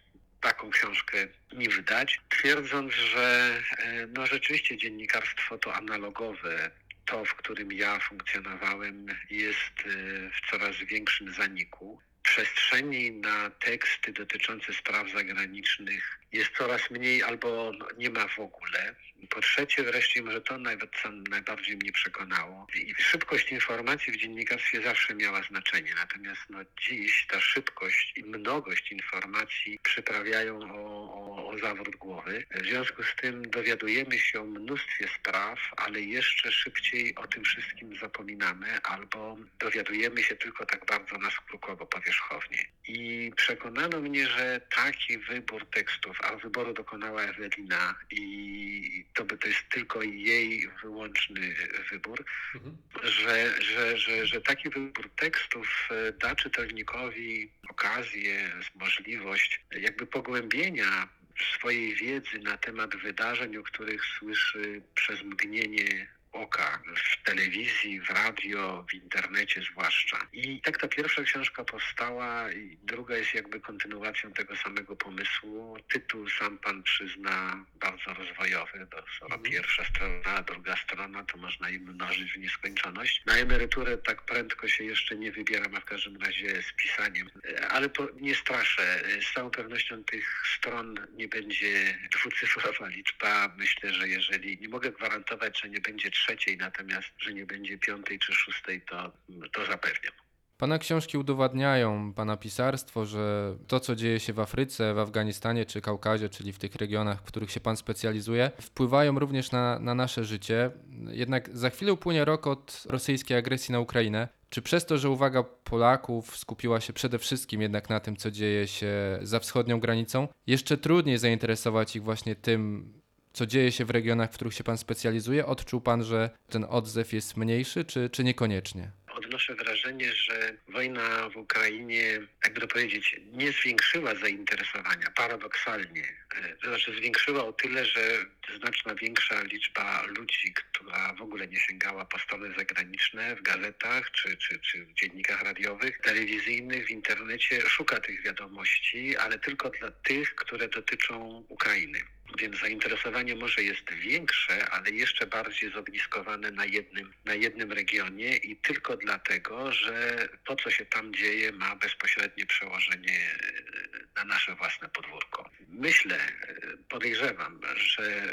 taką 0.41 0.69
książkę 0.69 1.27
nie 1.53 1.69
wydać, 1.69 2.21
twierdząc, 2.29 2.93
że 2.93 3.57
y, 3.85 4.07
no 4.07 4.27
rzeczywiście 4.27 4.77
dziennikarstwo 4.77 5.57
to 5.57 5.73
analogowe, 5.75 6.71
to, 7.07 7.25
w 7.25 7.35
którym 7.35 7.71
ja 7.71 7.99
funkcjonowałem, 7.99 9.05
jest 9.29 9.85
y, 9.85 10.29
w 10.29 10.51
coraz 10.51 10.75
większym 10.75 11.33
zaniku. 11.33 11.99
Przestrzeni 12.23 13.11
na 13.11 13.49
teksty 13.49 14.13
dotyczące 14.13 14.73
spraw 14.73 15.11
zagranicznych 15.11 16.19
jest 16.31 16.49
coraz 16.57 16.91
mniej 16.91 17.23
albo 17.23 17.71
no, 17.79 17.87
nie 17.97 18.09
ma 18.09 18.27
w 18.27 18.39
ogóle. 18.39 18.95
Po 19.29 19.41
trzecie 19.41 19.83
wreszcie, 19.83 20.21
może 20.21 20.41
to 20.41 20.57
nawet 20.57 20.91
najbardziej 21.29 21.75
mnie 21.75 21.91
przekonało, 21.91 22.67
i 22.75 22.95
szybkość 22.97 23.51
informacji 23.51 24.13
w 24.13 24.17
dziennikarstwie 24.17 24.81
zawsze 24.81 25.15
miała 25.15 25.43
znaczenie, 25.43 25.93
natomiast 25.95 26.41
no, 26.49 26.59
dziś 26.87 27.27
ta 27.29 27.41
szybkość 27.41 28.13
i 28.15 28.23
mnogość 28.23 28.91
informacji 28.91 29.79
przyprawiają 29.83 30.59
o, 30.59 31.13
o, 31.13 31.47
o 31.49 31.57
zawrót 31.57 31.95
głowy. 31.95 32.45
W 32.51 32.65
związku 32.65 33.03
z 33.03 33.15
tym 33.21 33.49
dowiadujemy 33.49 34.19
się 34.19 34.41
o 34.41 34.43
mnóstwie 34.43 35.07
spraw, 35.19 35.59
ale 35.77 36.01
jeszcze 36.01 36.51
szybciej 36.51 37.15
o 37.15 37.27
tym 37.27 37.43
wszystkim 37.43 37.95
zapominamy 37.97 38.81
albo 38.83 39.37
dowiadujemy 39.59 40.23
się 40.23 40.35
tylko 40.35 40.65
tak 40.65 40.85
bardzo 40.85 41.17
naskrukowo, 41.17 41.85
powierzchownie. 41.85 42.57
I 42.87 43.31
przekonano 43.35 44.01
mnie, 44.01 44.27
że 44.27 44.61
taki 44.75 45.17
wybór 45.17 45.65
tekstów, 45.65 46.17
a 46.23 46.35
wyboru 46.35 46.73
dokonała 46.73 47.21
Ewelina 47.21 47.95
i 48.11 49.05
to, 49.17 49.25
by, 49.25 49.37
to 49.37 49.47
jest 49.47 49.69
tylko 49.69 50.03
jej 50.03 50.69
wyłączny 50.83 51.55
wybór, 51.91 52.25
mhm. 52.55 52.77
że, 53.03 53.61
że, 53.61 53.97
że, 53.97 54.27
że 54.27 54.41
taki 54.41 54.69
wybór 54.69 55.09
tekstów 55.15 55.89
e, 55.91 56.11
da 56.11 56.35
czytelnikowi 56.35 57.51
okazję, 57.69 58.51
możliwość 58.75 59.61
jakby 59.71 60.07
pogłębienia 60.07 61.09
swojej 61.55 61.95
wiedzy 61.95 62.39
na 62.39 62.57
temat 62.57 62.95
wydarzeń, 62.95 63.57
o 63.57 63.63
których 63.63 64.01
słyszy 64.19 64.81
przez 64.95 65.23
mgnienie 65.23 66.07
oka, 66.31 66.81
w 66.95 67.23
telewizji, 67.23 68.01
w 68.01 68.09
radio, 68.09 68.85
w 68.89 68.93
internecie 68.93 69.61
zwłaszcza. 69.71 70.27
I 70.33 70.61
tak 70.61 70.77
ta 70.77 70.87
pierwsza 70.87 71.23
książka 71.23 71.63
powstała 71.63 72.51
i 72.51 72.77
druga 72.83 73.17
jest 73.17 73.33
jakby 73.33 73.59
kontynuacją 73.59 74.33
tego 74.33 74.55
samego 74.55 74.95
pomysłu. 74.95 75.77
Tytuł 75.89 76.29
sam 76.29 76.57
pan 76.57 76.83
przyzna 76.83 77.65
bardzo 77.79 78.13
rozwojowy, 78.13 78.87
bo 78.91 78.97
mhm. 79.25 79.41
pierwsza 79.41 79.85
strona, 79.85 80.41
druga 80.41 80.75
strona, 80.77 81.23
to 81.23 81.37
można 81.37 81.69
im 81.69 81.83
mnożyć 81.83 82.33
w 82.33 82.37
nieskończoność. 82.37 83.21
Na 83.25 83.37
emeryturę 83.37 83.97
tak 83.97 84.21
prędko 84.21 84.67
się 84.67 84.83
jeszcze 84.83 85.15
nie 85.15 85.31
wybieram, 85.31 85.75
a 85.75 85.79
w 85.79 85.85
każdym 85.85 86.17
razie 86.17 86.63
z 86.63 86.73
pisaniem. 86.77 87.29
Ale 87.69 87.89
po, 87.89 88.07
nie 88.21 88.35
straszę. 88.35 89.03
Z 89.21 89.33
całą 89.33 89.49
pewnością 89.49 90.03
tych 90.03 90.43
stron 90.57 91.07
nie 91.13 91.27
będzie 91.27 91.97
dwucyfrowa 92.11 92.87
liczba. 92.87 93.55
Myślę, 93.57 93.93
że 93.93 94.07
jeżeli, 94.07 94.57
nie 94.57 94.69
mogę 94.69 94.91
gwarantować, 94.91 95.61
że 95.61 95.69
nie 95.69 95.79
będzie 95.79 96.11
trzeciej, 96.25 96.57
natomiast, 96.57 97.07
że 97.17 97.33
nie 97.33 97.45
będzie 97.45 97.77
piątej 97.77 98.19
czy 98.19 98.33
szóstej, 98.33 98.81
to, 98.81 99.11
to 99.53 99.65
zapewniam. 99.65 100.13
Pana 100.57 100.77
książki 100.79 101.17
udowadniają 101.17 102.13
Pana 102.13 102.37
pisarstwo, 102.37 103.05
że 103.05 103.55
to, 103.67 103.79
co 103.79 103.95
dzieje 103.95 104.19
się 104.19 104.33
w 104.33 104.39
Afryce, 104.39 104.93
w 104.93 104.99
Afganistanie 104.99 105.65
czy 105.65 105.81
Kaukazie, 105.81 106.29
czyli 106.29 106.53
w 106.53 106.59
tych 106.59 106.75
regionach, 106.75 107.19
w 107.19 107.23
których 107.23 107.51
się 107.51 107.59
Pan 107.59 107.77
specjalizuje, 107.77 108.51
wpływają 108.61 109.19
również 109.19 109.51
na, 109.51 109.79
na 109.79 109.95
nasze 109.95 110.23
życie. 110.23 110.71
Jednak 111.07 111.57
za 111.57 111.69
chwilę 111.69 111.93
upłynie 111.93 112.25
rok 112.25 112.47
od 112.47 112.83
rosyjskiej 112.89 113.37
agresji 113.37 113.71
na 113.71 113.79
Ukrainę. 113.79 114.27
Czy 114.49 114.61
przez 114.61 114.85
to, 114.85 114.97
że 114.97 115.09
uwaga 115.09 115.43
Polaków 115.43 116.37
skupiła 116.37 116.81
się 116.81 116.93
przede 116.93 117.19
wszystkim 117.19 117.61
jednak 117.61 117.89
na 117.89 117.99
tym, 117.99 118.15
co 118.15 118.31
dzieje 118.31 118.67
się 118.67 119.19
za 119.21 119.39
wschodnią 119.39 119.79
granicą, 119.79 120.27
jeszcze 120.47 120.77
trudniej 120.77 121.17
zainteresować 121.17 121.95
ich 121.95 122.03
właśnie 122.03 122.35
tym, 122.35 122.93
co 123.37 123.45
dzieje 123.45 123.71
się 123.71 123.85
w 123.85 123.89
regionach, 123.89 124.31
w 124.31 124.33
których 124.33 124.53
się 124.53 124.63
Pan 124.63 124.77
specjalizuje? 124.77 125.45
Odczuł 125.45 125.81
Pan, 125.81 126.03
że 126.03 126.29
ten 126.49 126.65
odzew 126.69 127.13
jest 127.13 127.37
mniejszy, 127.37 127.85
czy, 127.85 128.09
czy 128.09 128.23
niekoniecznie? 128.23 128.91
odnoszę 129.17 129.55
wrażenie, 129.55 130.13
że 130.13 130.53
wojna 130.67 131.29
w 131.29 131.37
Ukrainie, 131.37 132.03
jakby 132.43 132.61
to 132.61 132.67
powiedzieć, 132.67 133.15
nie 133.31 133.51
zwiększyła 133.51 134.15
zainteresowania, 134.15 135.11
paradoksalnie. 135.15 136.03
E, 136.35 136.55
to 136.55 136.67
znaczy 136.67 136.95
zwiększyła 136.97 137.45
o 137.45 137.53
tyle, 137.53 137.85
że 137.85 138.25
znaczna 138.57 138.95
większa 138.95 139.43
liczba 139.43 140.03
ludzi, 140.05 140.53
która 140.53 141.13
w 141.13 141.21
ogóle 141.21 141.47
nie 141.47 141.59
sięgała 141.59 142.05
po 142.05 142.19
strony 142.19 142.53
zagraniczne 142.57 143.35
w 143.35 143.41
gazetach 143.41 144.11
czy, 144.11 144.37
czy, 144.37 144.59
czy 144.59 144.85
w 144.85 144.93
dziennikach 144.93 145.41
radiowych, 145.41 145.99
telewizyjnych, 146.01 146.87
w 146.87 146.91
internecie, 146.91 147.61
szuka 147.61 147.99
tych 147.99 148.23
wiadomości, 148.23 149.17
ale 149.17 149.39
tylko 149.39 149.69
dla 149.69 149.91
tych, 149.91 150.35
które 150.35 150.67
dotyczą 150.67 151.45
Ukrainy. 151.49 151.99
Więc 152.39 152.59
zainteresowanie 152.59 153.35
może 153.35 153.63
jest 153.63 153.93
większe, 153.93 154.69
ale 154.69 154.91
jeszcze 154.91 155.27
bardziej 155.27 155.71
zogniskowane 155.71 156.51
na 156.51 156.65
jednym, 156.65 157.13
na 157.25 157.33
jednym 157.33 157.71
regionie 157.71 158.35
i 158.37 158.55
tylko 158.57 158.97
dlatego, 158.97 159.71
że 159.71 160.29
to, 160.45 160.55
co 160.55 160.69
się 160.69 160.85
tam 160.85 161.13
dzieje, 161.13 161.51
ma 161.51 161.75
bezpośrednie 161.75 162.45
przełożenie 162.45 163.19
e, 163.19 164.07
na 164.15 164.25
nasze 164.25 164.55
własne 164.55 164.89
podwórko. 164.89 165.49
Myślę, 165.67 166.15
e, 166.17 166.77
podejrzewam, 166.89 167.59
że 167.75 168.23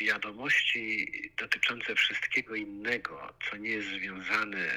wiadomości 0.00 1.12
dotyczące 1.36 1.94
wszystkiego 1.94 2.54
innego, 2.54 3.34
co 3.50 3.56
nie 3.56 3.70
jest 3.70 3.88
związane 3.88 4.70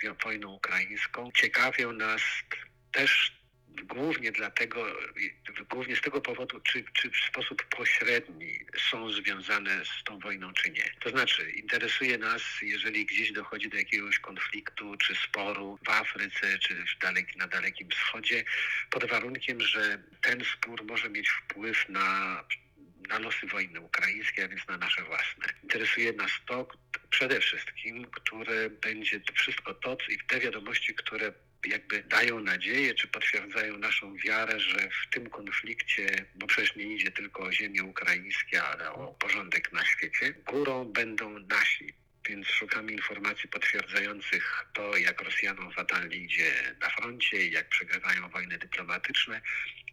z 0.00 0.22
wojną 0.24 0.52
ukraińską, 0.52 1.30
ciekawią 1.34 1.92
nas 1.92 2.22
też 2.92 3.37
głównie 3.84 4.32
dlatego, 4.32 4.86
głównie 5.70 5.96
z 5.96 6.00
tego 6.00 6.20
powodu, 6.20 6.60
czy, 6.60 6.84
czy 6.92 7.10
w 7.10 7.16
sposób 7.16 7.64
pośredni 7.64 8.58
są 8.90 9.12
związane 9.12 9.84
z 9.84 10.04
tą 10.04 10.18
wojną, 10.18 10.52
czy 10.52 10.70
nie. 10.70 10.92
To 11.00 11.10
znaczy, 11.10 11.50
interesuje 11.50 12.18
nas, 12.18 12.42
jeżeli 12.62 13.06
gdzieś 13.06 13.32
dochodzi 13.32 13.68
do 13.68 13.76
jakiegoś 13.76 14.18
konfliktu 14.18 14.96
czy 14.96 15.14
sporu 15.14 15.78
w 15.86 15.88
Afryce, 15.88 16.58
czy 16.58 16.74
w 16.74 16.98
daleki, 17.00 17.38
na 17.38 17.46
Dalekim 17.46 17.88
Wschodzie, 17.90 18.44
pod 18.90 19.04
warunkiem, 19.04 19.60
że 19.60 20.02
ten 20.22 20.44
spór 20.44 20.84
może 20.84 21.10
mieć 21.10 21.28
wpływ 21.28 21.88
na 21.88 22.44
na 23.08 23.18
losy 23.18 23.46
wojny 23.46 23.80
ukraińskiej, 23.80 24.44
a 24.44 24.48
więc 24.48 24.68
na 24.68 24.76
nasze 24.76 25.02
własne. 25.02 25.44
Interesuje 25.62 26.12
nas 26.12 26.30
to 26.46 26.68
przede 27.10 27.40
wszystkim, 27.40 28.04
które 28.04 28.70
będzie 28.70 29.20
wszystko 29.34 29.74
to 29.74 29.96
i 30.08 30.18
te 30.28 30.40
wiadomości, 30.40 30.94
które 30.94 31.32
jakby 31.66 32.02
dają 32.02 32.40
nadzieję, 32.40 32.94
czy 32.94 33.08
potwierdzają 33.08 33.78
naszą 33.78 34.16
wiarę, 34.16 34.60
że 34.60 34.78
w 34.78 35.10
tym 35.10 35.30
konflikcie, 35.30 36.06
bo 36.34 36.46
przecież 36.46 36.76
nie 36.76 36.84
idzie 36.84 37.10
tylko 37.10 37.42
o 37.42 37.52
ziemię 37.52 37.84
ukraińską, 37.84 38.62
ale 38.62 38.92
o 38.92 39.06
porządek 39.06 39.72
na 39.72 39.84
świecie, 39.84 40.34
górą 40.46 40.84
będą 40.84 41.38
nasi. 41.38 41.94
Więc 42.28 42.46
szukamy 42.46 42.92
informacji 42.92 43.48
potwierdzających 43.48 44.66
to, 44.74 44.96
jak 44.96 45.22
Rosjanom 45.22 45.72
fatalnie 45.72 46.16
idzie 46.16 46.52
na 46.80 46.90
froncie, 46.90 47.46
jak 47.46 47.68
przegrywają 47.68 48.28
wojny 48.28 48.58
dyplomatyczne 48.58 49.40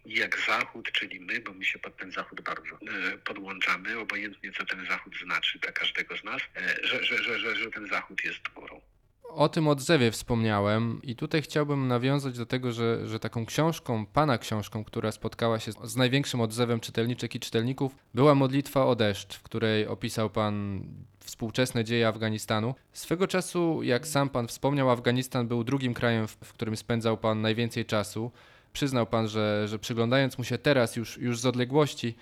i 0.04 0.14
jak 0.14 0.38
Zachód, 0.46 0.92
czyli 0.92 1.20
my, 1.20 1.40
bo 1.40 1.52
my 1.52 1.64
się 1.64 1.78
pod 1.78 1.96
ten 1.96 2.12
Zachód 2.12 2.40
bardzo 2.40 2.74
e, 2.74 3.18
podłączamy, 3.18 3.98
obojętnie 3.98 4.52
co 4.52 4.66
ten 4.66 4.86
Zachód 4.86 5.18
znaczy 5.22 5.58
dla 5.58 5.72
każdego 5.72 6.16
z 6.16 6.24
nas, 6.24 6.42
e, 6.56 6.86
że, 6.86 7.04
że, 7.04 7.38
że, 7.38 7.56
że 7.56 7.70
ten 7.70 7.88
Zachód 7.88 8.24
jest 8.24 8.48
górą. 8.54 8.80
O 9.28 9.48
tym 9.48 9.68
odzewie 9.68 10.10
wspomniałem 10.10 11.00
i 11.02 11.16
tutaj 11.16 11.42
chciałbym 11.42 11.88
nawiązać 11.88 12.38
do 12.38 12.46
tego, 12.46 12.72
że, 12.72 13.08
że 13.08 13.20
taką 13.20 13.46
książką, 13.46 14.06
pana 14.06 14.38
książką, 14.38 14.84
która 14.84 15.12
spotkała 15.12 15.58
się 15.58 15.72
z 15.84 15.96
największym 15.96 16.40
odzewem 16.40 16.80
czytelniczek 16.80 17.34
i 17.34 17.40
czytelników, 17.40 17.96
była 18.14 18.34
Modlitwa 18.34 18.86
o 18.86 18.96
deszcz, 18.96 19.34
w 19.36 19.42
której 19.42 19.86
opisał 19.86 20.30
pan 20.30 20.84
współczesne 21.20 21.84
dzieje 21.84 22.08
Afganistanu. 22.08 22.74
Swego 22.92 23.26
czasu, 23.26 23.82
jak 23.82 24.06
sam 24.06 24.28
pan 24.28 24.48
wspomniał, 24.48 24.90
Afganistan 24.90 25.48
był 25.48 25.64
drugim 25.64 25.94
krajem, 25.94 26.28
w 26.28 26.52
którym 26.52 26.76
spędzał 26.76 27.16
pan 27.16 27.40
najwięcej 27.40 27.84
czasu. 27.84 28.30
Przyznał 28.72 29.06
pan, 29.06 29.28
że, 29.28 29.68
że 29.68 29.78
przyglądając 29.78 30.38
mu 30.38 30.44
się 30.44 30.58
teraz 30.58 30.96
już, 30.96 31.18
już 31.18 31.40
z 31.40 31.46
odległości, 31.46 32.14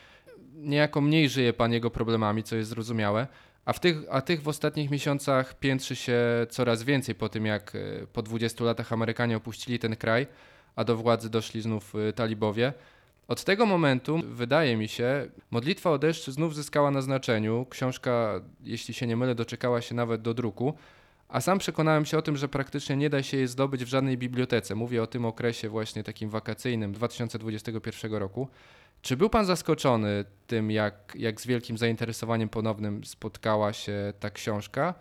niejako 0.55 1.01
mniej 1.01 1.29
żyje 1.29 1.53
pan 1.53 1.73
jego 1.73 1.91
problemami, 1.91 2.43
co 2.43 2.57
jest 2.57 2.71
zrozumiałe. 2.71 3.27
A, 3.65 3.73
w 3.73 3.81
tych, 3.81 3.97
a 4.11 4.21
tych 4.21 4.43
w 4.43 4.49
ostatnich 4.49 4.91
miesiącach 4.91 5.59
piętrzy 5.59 5.97
się 5.97 6.21
coraz 6.51 6.83
więcej 6.83 7.15
po 7.15 7.29
tym, 7.29 7.47
jak 7.47 7.75
e, 7.75 8.07
po 8.13 8.23
20 8.23 8.65
latach 8.65 8.93
Amerykanie 8.93 9.37
opuścili 9.37 9.79
ten 9.79 9.97
kraj, 9.97 10.27
a 10.77 10.85
do 10.85 10.97
władzy 10.97 11.31
doszli 11.31 11.61
znów 11.61 11.95
e, 11.95 12.13
talibowie. 12.13 12.73
Od 13.29 13.45
tego 13.45 13.67
momentu, 13.67 14.21
wydaje 14.29 14.77
mi 14.77 14.89
się, 14.89 15.27
modlitwa 15.51 15.91
o 15.91 15.99
deszcz 15.99 16.31
znów 16.31 16.55
zyskała 16.55 16.91
na 16.91 17.03
znaczeniu. 17.03 17.67
Książka, 17.71 18.41
jeśli 18.63 18.95
się 18.95 19.07
nie 19.07 19.17
mylę, 19.17 19.35
doczekała 19.35 19.81
się 19.81 19.95
nawet 19.95 20.23
do 20.23 20.35
druku, 20.35 20.75
a 21.29 21.41
sam 21.41 21.59
przekonałem 21.59 22.05
się 22.05 22.19
o 22.19 22.23
tym, 22.23 22.37
że 22.37 22.49
praktycznie 22.49 22.97
nie 22.97 23.11
da 23.11 23.23
się 23.23 23.37
je 23.37 23.49
zdobyć 23.49 23.85
w 23.85 23.89
żadnej 23.89 24.19
bibliotece. 24.19 24.75
Mówię 24.75 25.03
o 25.03 25.07
tym 25.07 25.25
okresie 25.25 25.69
właśnie 25.69 26.03
takim 26.03 26.31
wakacyjnym 26.31 26.93
2021 26.93 28.15
roku. 28.15 28.49
Czy 29.05 29.17
był 29.17 29.31
pan 29.31 29.45
zaskoczony 29.45 30.25
tym, 30.47 30.71
jak, 30.71 30.95
jak 31.15 31.41
z 31.41 31.47
wielkim 31.47 31.79
zainteresowaniem 31.79 32.49
ponownym 32.49 33.05
spotkała 33.05 33.73
się 33.73 34.13
ta 34.21 34.31
książka? 34.31 34.95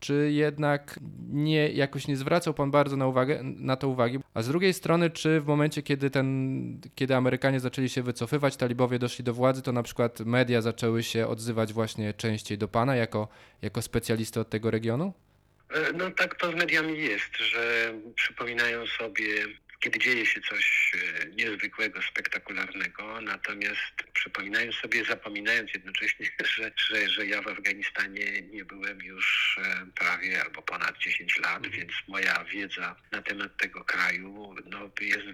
Czy 0.00 0.30
jednak 0.32 1.00
nie, 1.28 1.68
jakoś 1.68 2.08
nie 2.08 2.16
zwracał 2.16 2.54
pan 2.54 2.70
bardzo 2.70 2.96
na, 2.96 3.06
uwagę, 3.06 3.40
na 3.42 3.76
to 3.76 3.88
uwagi? 3.88 4.18
A 4.34 4.42
z 4.42 4.48
drugiej 4.48 4.74
strony, 4.74 5.10
czy 5.10 5.40
w 5.40 5.46
momencie, 5.46 5.82
kiedy, 5.82 6.10
ten, 6.10 6.80
kiedy 6.94 7.16
Amerykanie 7.16 7.60
zaczęli 7.60 7.88
się 7.88 8.02
wycofywać, 8.02 8.56
talibowie 8.56 8.98
doszli 8.98 9.24
do 9.24 9.34
władzy, 9.34 9.62
to 9.62 9.72
na 9.72 9.82
przykład 9.82 10.20
media 10.20 10.60
zaczęły 10.60 11.02
się 11.02 11.26
odzywać 11.26 11.72
właśnie 11.72 12.14
częściej 12.14 12.58
do 12.58 12.68
pana 12.68 12.96
jako, 12.96 13.28
jako 13.62 13.82
specjalisty 13.82 14.40
od 14.40 14.50
tego 14.50 14.70
regionu? 14.70 15.12
E, 15.70 15.92
no 15.92 16.10
tak 16.10 16.34
to 16.34 16.52
z 16.52 16.54
mediami 16.54 16.98
jest, 16.98 17.36
że 17.36 17.94
przypominają 18.14 18.86
sobie 18.86 19.26
kiedy 19.84 19.98
dzieje 19.98 20.26
się 20.26 20.40
coś 20.40 20.92
e, 20.94 21.26
niezwykłego, 21.26 22.02
spektakularnego, 22.02 23.20
natomiast 23.20 23.94
przypominają 24.12 24.72
sobie, 24.72 25.04
zapominając 25.04 25.74
jednocześnie, 25.74 26.26
że, 26.56 26.72
że, 26.76 27.08
że 27.08 27.26
ja 27.26 27.42
w 27.42 27.48
Afganistanie 27.48 28.42
nie 28.42 28.64
byłem 28.64 28.98
już 29.02 29.58
e, 29.62 29.86
prawie 29.94 30.42
albo 30.42 30.62
ponad 30.62 30.98
10 30.98 31.38
lat, 31.38 31.56
mhm. 31.56 31.72
więc 31.72 31.92
moja 32.08 32.44
wiedza 32.44 32.96
na 33.12 33.22
temat 33.22 33.56
tego 33.56 33.84
kraju 33.84 34.54
no, 34.70 34.90
jest 35.00 35.26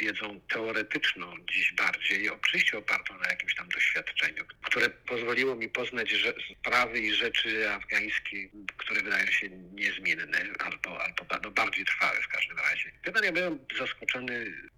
wiedzą 0.00 0.40
teoretyczną 0.48 1.34
dziś 1.52 1.72
bardziej, 1.72 2.30
oczywiście 2.30 2.78
opartą 2.78 3.18
na 3.18 3.28
jakimś 3.28 3.54
tam 3.54 3.68
doświadczeniu, 3.68 4.44
które 4.62 4.90
pozwoliło 4.90 5.54
mi 5.54 5.68
poznać 5.68 6.10
że, 6.10 6.34
sprawy 6.60 7.00
i 7.00 7.14
rzeczy 7.14 7.70
afgańskie, 7.70 8.48
które 8.76 9.02
wydają 9.02 9.26
się 9.26 9.48
niezmienne 9.48 10.38
albo, 10.58 11.02
albo 11.02 11.24
no, 11.42 11.50
bardziej 11.50 11.84
trwałe 11.84 12.22
w 12.22 12.28
każdym 12.28 12.58
razie. 12.58 12.92
Chyba 13.04 13.20
ja 13.24 13.32
byłem 13.32 13.58
zaskoczony 13.78 13.93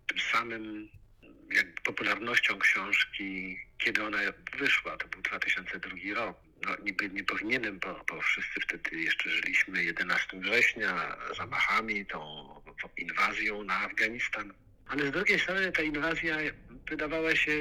tym 0.07 0.21
samym 0.33 0.89
jak 1.55 1.67
popularnością 1.85 2.59
książki, 2.59 3.59
kiedy 3.79 4.05
ona 4.05 4.19
wyszła. 4.59 4.97
To 4.97 5.09
był 5.09 5.23
2002 5.23 5.91
rok. 6.15 6.37
No, 6.67 6.77
niby 6.85 7.11
nie 7.11 7.25
powinienem, 7.25 7.79
bo, 7.79 8.05
bo 8.09 8.21
wszyscy 8.21 8.61
wtedy 8.61 8.97
jeszcze 8.97 9.31
żyliśmy 9.31 9.85
11 9.85 10.41
września 10.41 11.17
zamachami, 11.37 12.07
tą 12.07 12.47
inwazją 12.97 13.65
na 13.65 13.75
Afganistan. 13.75 14.53
Ale 14.89 15.07
z 15.07 15.11
drugiej 15.11 15.39
strony 15.41 15.73
ta 15.73 15.83
inwazja 15.83 16.37
wydawała 16.91 17.37
się, 17.37 17.53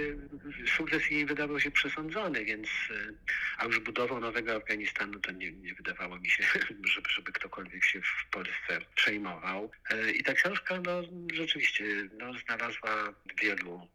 sukces 0.78 1.12
jej 1.12 1.26
wydawał 1.26 1.60
się 1.60 1.72
przesądzony, 1.72 2.46
więc 2.46 2.68
e, 2.68 3.14
a 3.58 3.66
już 3.66 3.80
budową 3.80 4.20
nowego 4.20 4.56
Afganistanu 4.56 5.20
to 5.20 5.32
nie, 5.32 5.52
nie 5.52 5.74
wydawało 5.74 6.20
mi 6.20 6.30
się, 6.30 6.44
żeby, 6.70 7.10
żeby 7.10 7.32
ktokolwiek 7.32 7.86
się 7.86 8.02
w 8.02 8.30
Polsce 8.32 8.82
przejmował. 8.96 9.72
E, 9.90 10.12
I 10.12 10.24
ta 10.24 10.34
książka 10.34 10.82
no, 10.86 11.02
rzeczywiście 11.34 11.84
no, 12.18 12.34
znalazła 12.34 13.14
wielu 13.42 13.88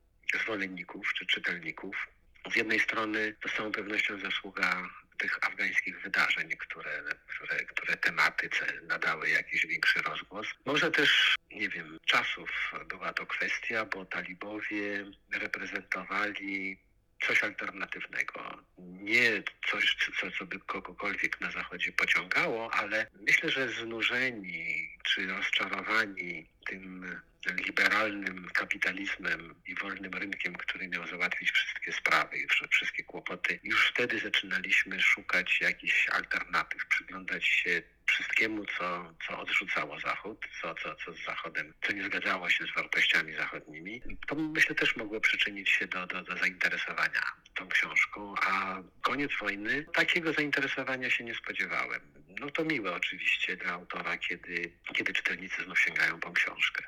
zwolenników 0.42 1.14
czy 1.14 1.26
czytelników. 1.26 2.08
Z 2.52 2.56
jednej 2.56 2.80
strony 2.80 3.34
to 3.40 3.48
z 3.48 3.54
całą 3.54 3.72
pewnością 3.72 4.18
zasługa 4.18 4.90
tych 5.20 5.38
afgańskich 5.42 6.02
wydarzeń, 6.02 6.50
które, 6.58 7.02
które, 7.26 7.64
które 7.64 7.96
tematyce 7.96 8.66
nadały 8.82 9.28
jakiś 9.28 9.66
większy 9.66 10.02
rozgłos. 10.02 10.46
Może 10.64 10.90
też, 10.90 11.34
nie 11.50 11.68
wiem, 11.68 11.98
czasów 12.06 12.50
była 12.88 13.12
to 13.12 13.26
kwestia, 13.26 13.84
bo 13.84 14.04
talibowie 14.04 15.04
reprezentowali 15.32 16.78
coś 17.26 17.44
alternatywnego. 17.44 18.64
Nie 18.78 19.42
coś, 19.70 19.96
co, 20.20 20.30
co 20.38 20.46
by 20.46 20.58
kogokolwiek 20.58 21.40
na 21.40 21.50
Zachodzie 21.50 21.92
pociągało, 21.92 22.74
ale 22.74 23.06
myślę, 23.20 23.50
że 23.50 23.68
znużeni 23.68 24.90
czy 25.02 25.26
rozczarowani 25.26 26.46
tym 26.66 27.20
liberalnym 27.66 28.48
kapitalizmem 28.54 29.54
i 29.66 29.74
wolnym 29.74 30.12
rynkiem, 30.12 30.54
który 30.54 30.88
miał 30.88 31.06
załatwić 31.06 31.50
wszystkie 31.50 31.92
sprawy 31.92 32.38
i 32.38 32.46
wszystkie 32.70 33.04
kłopoty, 33.04 33.60
już 33.62 33.88
wtedy 33.88 34.18
zaczynaliśmy 34.18 35.00
szukać 35.00 35.60
jakichś 35.60 36.08
alternatyw, 36.08 36.86
przyglądać 36.86 37.46
się 37.46 37.82
wszystkiemu, 38.10 38.64
co, 38.78 39.14
co 39.26 39.40
odrzucało 39.40 40.00
Zachód, 40.00 40.46
co, 40.62 40.74
co, 40.74 40.94
co 40.94 41.12
z 41.12 41.24
Zachodem, 41.24 41.74
co 41.86 41.92
nie 41.92 42.04
zgadzało 42.04 42.50
się 42.50 42.64
z 42.64 42.74
wartościami 42.74 43.36
zachodnimi. 43.36 44.02
To 44.26 44.34
myślę 44.34 44.74
też 44.74 44.96
mogło 44.96 45.20
przyczynić 45.20 45.70
się 45.70 45.86
do, 45.86 46.06
do, 46.06 46.22
do 46.22 46.36
zainteresowania 46.36 47.22
tą 47.54 47.68
książką, 47.68 48.34
a 48.46 48.82
koniec 49.02 49.30
wojny 49.40 49.84
takiego 49.94 50.32
zainteresowania 50.32 51.10
się 51.10 51.24
nie 51.24 51.34
spodziewałem. 51.34 52.00
No 52.40 52.50
to 52.50 52.64
miłe 52.64 52.94
oczywiście 52.94 53.56
dla 53.56 53.72
autora, 53.72 54.18
kiedy, 54.18 54.72
kiedy 54.94 55.12
czytelnicy 55.12 55.64
znów 55.64 55.80
sięgają 55.80 56.20
po 56.20 56.32
książkę. 56.32 56.84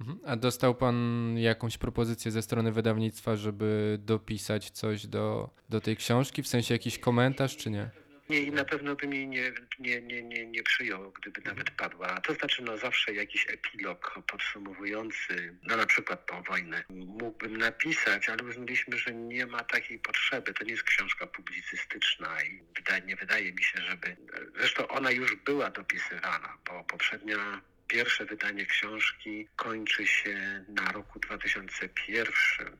Mhm. 0.00 0.18
A 0.26 0.36
dostał 0.36 0.74
pan 0.74 1.34
jakąś 1.38 1.78
propozycję 1.78 2.30
ze 2.30 2.42
strony 2.42 2.72
wydawnictwa, 2.72 3.36
żeby 3.36 3.98
dopisać 4.00 4.70
coś 4.70 5.06
do, 5.06 5.50
do 5.68 5.80
tej 5.80 5.96
książki, 5.96 6.42
w 6.42 6.48
sensie 6.48 6.74
jakiś 6.74 6.98
komentarz, 6.98 7.56
czy 7.56 7.70
nie? 7.70 7.90
Nie, 8.30 8.40
i 8.40 8.52
na 8.52 8.64
pewno 8.64 8.96
bym 8.96 9.14
jej 9.14 9.28
nie, 9.28 9.52
nie, 9.78 10.02
nie, 10.02 10.22
nie, 10.22 10.46
nie 10.46 10.62
przyjął, 10.62 11.12
gdyby 11.12 11.40
nawet 11.40 11.70
padła. 11.70 12.20
To 12.20 12.34
znaczy, 12.34 12.62
no 12.62 12.78
zawsze 12.78 13.14
jakiś 13.14 13.46
epilog 13.50 14.18
podsumowujący, 14.26 15.54
no 15.62 15.76
na 15.76 15.86
przykład 15.86 16.26
tą 16.26 16.42
wojnę, 16.42 16.84
mógłbym 16.90 17.56
napisać, 17.56 18.28
ale 18.28 18.44
uznaliśmy, 18.44 18.98
że 18.98 19.14
nie 19.14 19.46
ma 19.46 19.64
takiej 19.64 19.98
potrzeby. 19.98 20.54
To 20.54 20.64
nie 20.64 20.70
jest 20.70 20.82
książka 20.82 21.26
publicystyczna 21.26 22.42
i 22.42 22.62
wydaje, 22.76 23.02
nie 23.02 23.16
wydaje 23.16 23.52
mi 23.52 23.64
się, 23.64 23.82
żeby... 23.82 24.16
Zresztą 24.58 24.88
ona 24.88 25.10
już 25.10 25.36
była 25.36 25.70
dopisywana, 25.70 26.58
bo 26.66 26.84
poprzednia 26.84 27.60
Pierwsze 27.90 28.24
wydanie 28.24 28.66
książki 28.66 29.48
kończy 29.56 30.06
się 30.06 30.64
na 30.68 30.92
roku 30.92 31.18
2001, 31.18 32.76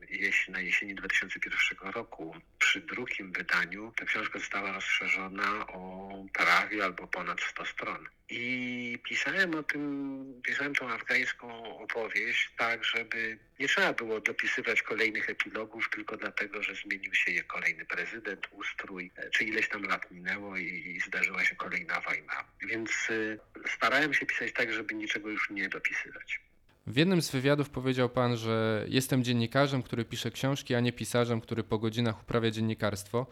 na 0.49 0.61
jesieni 0.61 0.95
2001 0.95 1.91
roku. 1.93 2.37
Przy 2.59 2.81
drugim 2.81 3.33
wydaniu 3.33 3.93
ta 3.97 4.05
książka 4.05 4.39
została 4.39 4.73
rozszerzona 4.73 5.67
o 5.67 6.11
prawie 6.33 6.85
albo 6.85 7.07
ponad 7.07 7.41
100 7.41 7.65
stron. 7.65 8.09
I 8.29 8.99
pisałem 9.05 9.55
o 9.55 9.63
tym, 9.63 10.43
pisałem 10.45 10.75
tą 10.75 10.89
afgańską 10.89 11.79
opowieść 11.79 12.53
tak, 12.57 12.85
żeby 12.85 13.39
nie 13.61 13.69
trzeba 13.69 13.93
było 13.93 14.21
dopisywać 14.21 14.83
kolejnych 14.83 15.31
epilogów 15.31 15.91
tylko 15.91 16.17
dlatego, 16.17 16.63
że 16.63 16.75
zmienił 16.75 17.15
się 17.15 17.33
je 17.33 17.43
kolejny 17.43 17.85
prezydent, 17.85 18.49
ustrój, 18.51 19.11
czy 19.33 19.45
ileś 19.45 19.69
tam 19.69 19.83
lat 19.83 20.11
minęło 20.11 20.57
i, 20.57 20.65
i 20.65 21.01
zdarzyła 21.01 21.45
się 21.45 21.57
kolejna 21.57 22.01
wojna. 22.01 22.45
Więc 22.63 22.91
y, 23.11 23.39
starałem 23.77 24.15
się 24.15 24.27
pisać 24.27 24.53
tak, 24.53 24.73
żeby 24.73 24.95
niczego 25.01 25.29
już 25.29 25.51
nie 25.51 25.69
dopisywać. 25.69 26.41
W 26.87 26.97
jednym 26.97 27.23
z 27.23 27.31
wywiadów 27.31 27.71
powiedział 27.71 28.09
pan, 28.09 28.37
że 28.37 28.85
jestem 28.89 29.25
dziennikarzem, 29.25 29.83
który 29.83 30.05
pisze 30.05 30.31
książki, 30.31 30.75
a 30.75 30.81
nie 30.81 30.93
pisarzem, 30.93 31.41
który 31.41 31.65
po 31.65 31.79
godzinach 31.79 32.23
uprawia 32.23 32.51
dziennikarstwo. 32.51 33.27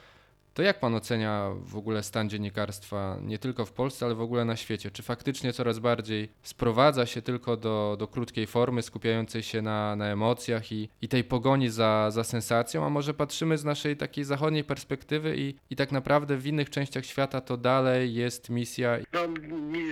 To 0.54 0.62
jak 0.62 0.80
pan 0.80 0.94
ocenia 0.94 1.50
w 1.62 1.76
ogóle 1.76 2.02
stan 2.02 2.30
dziennikarstwa 2.30 3.18
nie 3.22 3.38
tylko 3.38 3.66
w 3.66 3.72
Polsce, 3.72 4.06
ale 4.06 4.14
w 4.14 4.20
ogóle 4.20 4.44
na 4.44 4.56
świecie? 4.56 4.90
Czy 4.90 5.02
faktycznie 5.02 5.52
coraz 5.52 5.78
bardziej 5.78 6.28
sprowadza 6.42 7.06
się 7.06 7.22
tylko 7.22 7.56
do, 7.56 7.96
do 7.98 8.06
krótkiej 8.06 8.46
formy, 8.46 8.82
skupiającej 8.82 9.42
się 9.42 9.62
na, 9.62 9.96
na 9.96 10.06
emocjach 10.06 10.72
i, 10.72 10.88
i 11.02 11.08
tej 11.08 11.24
pogoni 11.24 11.70
za, 11.70 12.11
za 12.11 12.24
sensacją, 12.24 12.87
a 12.87 12.90
może 12.90 13.14
patrzymy 13.14 13.58
z 13.58 13.64
naszej 13.64 13.96
takiej 13.96 14.24
zachodniej 14.24 14.64
perspektywy 14.64 15.34
i, 15.37 15.54
i 15.70 15.76
tak 15.76 15.92
naprawdę 15.92 16.37
w 16.37 16.46
innych 16.46 16.70
częściach 16.70 17.06
świata 17.06 17.40
to 17.40 17.56
dalej 17.56 18.14
jest 18.14 18.50
misja? 18.50 18.98
No, 19.12 19.28
mi, 19.28 19.82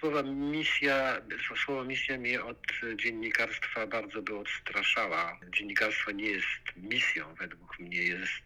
słowa 0.00 0.22
misja, 0.22 1.20
słowo 1.64 1.84
misja 1.84 2.18
mnie 2.18 2.44
od 2.44 2.58
dziennikarstwa 2.96 3.86
bardzo 3.86 4.22
by 4.22 4.38
odstraszała. 4.38 5.38
Dziennikarstwo 5.56 6.10
nie 6.10 6.30
jest 6.30 6.76
misją, 6.76 7.34
według 7.34 7.78
mnie 7.78 8.02
jest, 8.02 8.42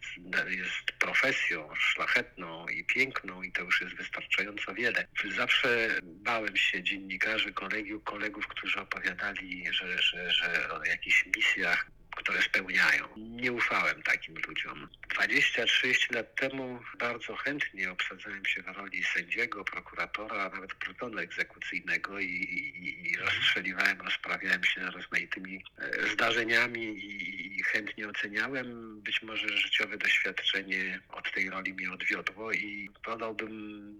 jest 0.47 0.91
profesją 0.99 1.70
szlachetną 1.75 2.67
i 2.67 2.83
piękną 2.83 3.41
i 3.41 3.51
to 3.51 3.61
już 3.61 3.81
jest 3.81 3.95
wystarczająco 3.95 4.73
wiele. 4.73 5.07
Zawsze 5.35 5.89
bałem 6.03 6.57
się 6.57 6.83
dziennikarzy, 6.83 7.53
kolegów, 7.53 8.03
kolegów 8.03 8.47
którzy 8.47 8.79
opowiadali, 8.79 9.63
że, 9.71 10.01
że, 10.01 10.31
że 10.31 10.73
o 10.73 10.85
jakichś 10.85 11.25
misjach 11.35 11.91
które 12.15 12.41
spełniają. 12.41 13.07
Nie 13.17 13.51
ufałem 13.51 14.03
takim 14.03 14.35
ludziom. 14.47 14.87
20-30 15.15 16.15
lat 16.15 16.35
temu 16.35 16.79
bardzo 16.99 17.35
chętnie 17.35 17.91
obsadzałem 17.91 18.45
się 18.45 18.61
w 18.61 18.67
roli 18.67 19.03
sędziego, 19.03 19.63
prokuratora, 19.63 20.43
a 20.43 20.49
nawet 20.49 20.73
plutonu 20.73 21.17
egzekucyjnego 21.17 22.19
i, 22.19 22.25
i, 22.25 23.11
i 23.11 23.17
rozstrzeliwałem, 23.17 24.01
rozprawiałem 24.01 24.63
się 24.63 24.81
rozmaitymi 24.81 25.63
e, 25.77 26.09
zdarzeniami 26.09 26.83
i, 26.83 27.59
i 27.59 27.63
chętnie 27.63 28.07
oceniałem. 28.07 29.01
Być 29.01 29.21
może 29.21 29.57
życiowe 29.57 29.97
doświadczenie 29.97 30.99
od 31.09 31.33
tej 31.33 31.49
roli 31.49 31.73
mnie 31.73 31.91
odwiodło 31.91 32.51
i 32.51 32.89
podałbym, 33.05 33.51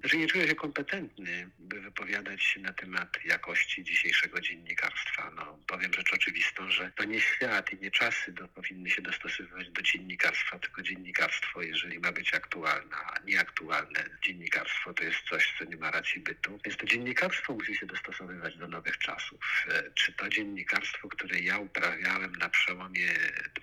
że 0.04 0.18
nie 0.18 0.28
czuję 0.28 0.48
się 0.48 0.56
kompetentny, 0.56 1.50
by 1.60 1.82
wypowiadać 1.82 2.44
się 2.44 2.60
na 2.60 2.74
temat 2.74 3.26
jakości 3.26 3.84
dzisiejszego 3.84 4.42
dziennikarstwa. 4.42 5.32
No, 5.36 5.60
powiem 5.68 5.94
rzecz 5.94 6.14
oczywistą, 6.14 6.72
że 6.72 6.92
to 6.96 7.01
nie 7.12 7.22
świat 7.22 7.74
i 7.74 7.78
nie 7.80 7.92
czas 7.92 8.12
czasy 8.12 8.32
do, 8.32 8.48
powinny 8.48 8.90
się 8.90 9.02
dostosowywać 9.02 9.70
do 9.70 9.82
dziennikarstwa, 9.82 10.60
tylko 10.60 10.82
dziennikarstwo, 10.82 11.62
jeżeli 11.62 12.00
ma 12.00 12.12
być 12.12 12.34
aktualne, 12.34 12.96
a 12.96 13.20
nieaktualne 13.26 14.06
dziennikarstwo 14.24 14.94
to 14.94 15.04
jest 15.04 15.20
coś, 15.30 15.54
co 15.58 15.66
nie 15.66 15.78
ma 15.78 15.92
racji 15.92 16.22
bytu. 16.22 16.60
Więc 16.66 16.78
to 16.78 16.86
dziennikarstwo 16.86 17.54
musi 17.54 17.76
się 17.76 17.86
dostosowywać 17.86 18.58
do 18.58 18.68
nowych 18.68 18.98
czasów. 18.98 19.66
E, 19.70 19.84
Czy 19.94 20.14
to 20.14 20.30
dziennikarstwo, 20.30 21.10
które 21.10 21.40
ja 21.40 21.58
uprawiałem 21.58 22.32
na 22.32 22.50
przełomie 22.50 23.10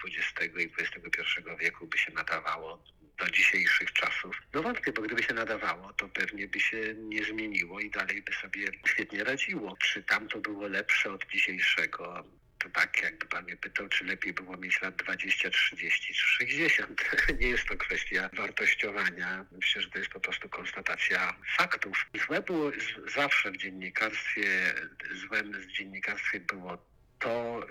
XX 0.04 0.56
i 0.56 0.70
XXI 0.78 1.22
wieku 1.60 1.86
by 1.86 1.98
się 1.98 2.12
nadawało 2.12 2.84
do 3.18 3.30
dzisiejszych 3.30 3.92
czasów. 3.92 4.42
No 4.54 4.62
wątpię, 4.62 4.92
bo 4.92 5.02
gdyby 5.02 5.22
się 5.22 5.34
nadawało, 5.34 5.92
to 5.92 6.08
pewnie 6.08 6.48
by 6.48 6.60
się 6.60 6.94
nie 6.94 7.24
zmieniło 7.24 7.80
i 7.80 7.90
dalej 7.90 8.22
by 8.22 8.32
sobie 8.32 8.66
świetnie 8.86 9.24
radziło. 9.24 9.76
Czy 9.76 10.02
tamto 10.02 10.38
było 10.38 10.68
lepsze 10.68 11.12
od 11.12 11.26
dzisiejszego? 11.26 12.24
To 12.58 12.70
tak, 12.70 13.02
jakby 13.02 13.26
pan 13.26 13.44
mnie 13.44 13.56
pytał, 13.56 13.88
czy 13.88 14.04
lepiej 14.04 14.32
było 14.32 14.56
mieć 14.56 14.82
lat 14.82 14.96
20, 14.96 15.50
30 15.50 16.14
czy 16.14 16.22
60. 16.22 17.04
Nie 17.40 17.48
jest 17.48 17.68
to 17.68 17.76
kwestia 17.76 18.30
wartościowania. 18.32 19.44
Myślę, 19.52 19.82
że 19.82 19.90
to 19.90 19.98
jest 19.98 20.10
po 20.10 20.20
prostu 20.20 20.48
konstatacja 20.48 21.36
faktów. 21.56 22.06
Złe 22.26 22.42
było 22.42 22.70
zawsze 23.14 23.50
w 23.50 23.56
dziennikarstwie, 23.56 24.74
złem 25.14 25.52
w 25.52 25.66
dziennikarstwie 25.66 26.40
było 26.40 26.88
to 27.18 27.66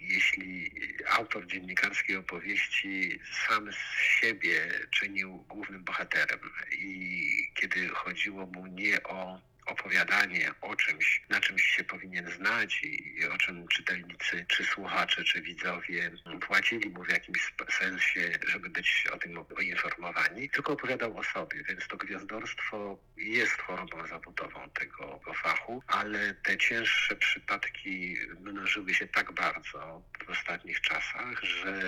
jeśli 0.00 0.72
autor 1.08 1.46
dziennikarskiej 1.46 2.16
opowieści 2.16 3.20
sam 3.48 3.72
z 3.72 4.02
siebie 4.20 4.68
czynił 4.90 5.44
głównym 5.48 5.84
bohaterem 5.84 6.40
i 6.72 7.52
kiedy 7.54 7.88
chodziło 7.88 8.46
mu 8.46 8.66
nie 8.66 9.02
o 9.02 9.40
opowiadanie 9.70 10.50
o 10.60 10.76
czymś, 10.76 11.22
na 11.28 11.40
czymś 11.40 11.62
się 11.62 11.84
powinien 11.84 12.30
znać 12.30 12.82
i 12.82 13.24
o 13.34 13.38
czym 13.38 13.68
czytelnicy, 13.68 14.46
czy 14.48 14.64
słuchacze, 14.64 15.24
czy 15.24 15.42
widzowie 15.42 16.10
płacili 16.46 16.90
mu 16.90 17.04
w 17.04 17.08
jakimś 17.08 17.52
sensie, 17.78 18.32
żeby 18.48 18.70
być 18.70 19.04
o 19.12 19.18
tym 19.18 19.44
poinformowani, 19.44 20.50
tylko 20.50 20.72
opowiadał 20.72 21.18
o 21.18 21.24
sobie, 21.24 21.64
więc 21.68 21.88
to 21.88 21.96
gwiazdorstwo 21.96 22.98
jest 23.16 23.52
chorobą 23.52 24.06
zawodową 24.06 24.70
tego 24.70 25.20
fachu, 25.34 25.82
ale 25.86 26.34
te 26.34 26.56
cięższe 26.56 27.16
przypadki 27.16 28.16
mnożyły 28.40 28.94
się 28.94 29.06
tak 29.08 29.32
bardzo 29.32 30.02
w 30.26 30.30
ostatnich 30.30 30.80
czasach, 30.80 31.42
że 31.42 31.82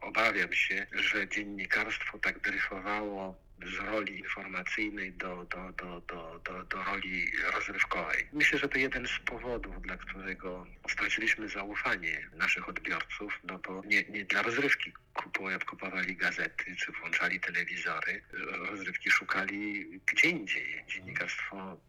obawiam 0.00 0.52
się, 0.52 0.86
że 0.92 1.28
dziennikarstwo 1.28 2.18
tak 2.18 2.38
dryfowało 2.38 3.51
z 3.66 3.78
roli 3.78 4.18
informacyjnej 4.18 5.12
do, 5.12 5.46
do, 5.50 5.72
do, 5.72 6.00
do, 6.00 6.40
do, 6.44 6.64
do 6.64 6.84
roli 6.84 7.26
rozrywkowej. 7.54 8.28
Myślę, 8.32 8.58
że 8.58 8.68
to 8.68 8.78
jeden 8.78 9.06
z 9.06 9.18
powodów, 9.18 9.82
dla 9.82 9.96
którego 9.96 10.66
straciliśmy 10.90 11.48
zaufanie 11.48 12.28
naszych 12.36 12.68
odbiorców, 12.68 13.38
no 13.44 13.58
bo 13.58 13.82
nie, 13.86 14.02
nie 14.02 14.24
dla 14.24 14.42
rozrywki 14.42 14.92
kupowali 15.66 16.16
gazety 16.16 16.76
czy 16.76 16.92
włączali 16.92 17.40
telewizory, 17.40 18.22
rozrywki 18.70 19.10
szukali 19.10 19.86
gdzie 20.06 20.28
indziej. 20.28 20.84
Dziennikarstwo 20.88 21.80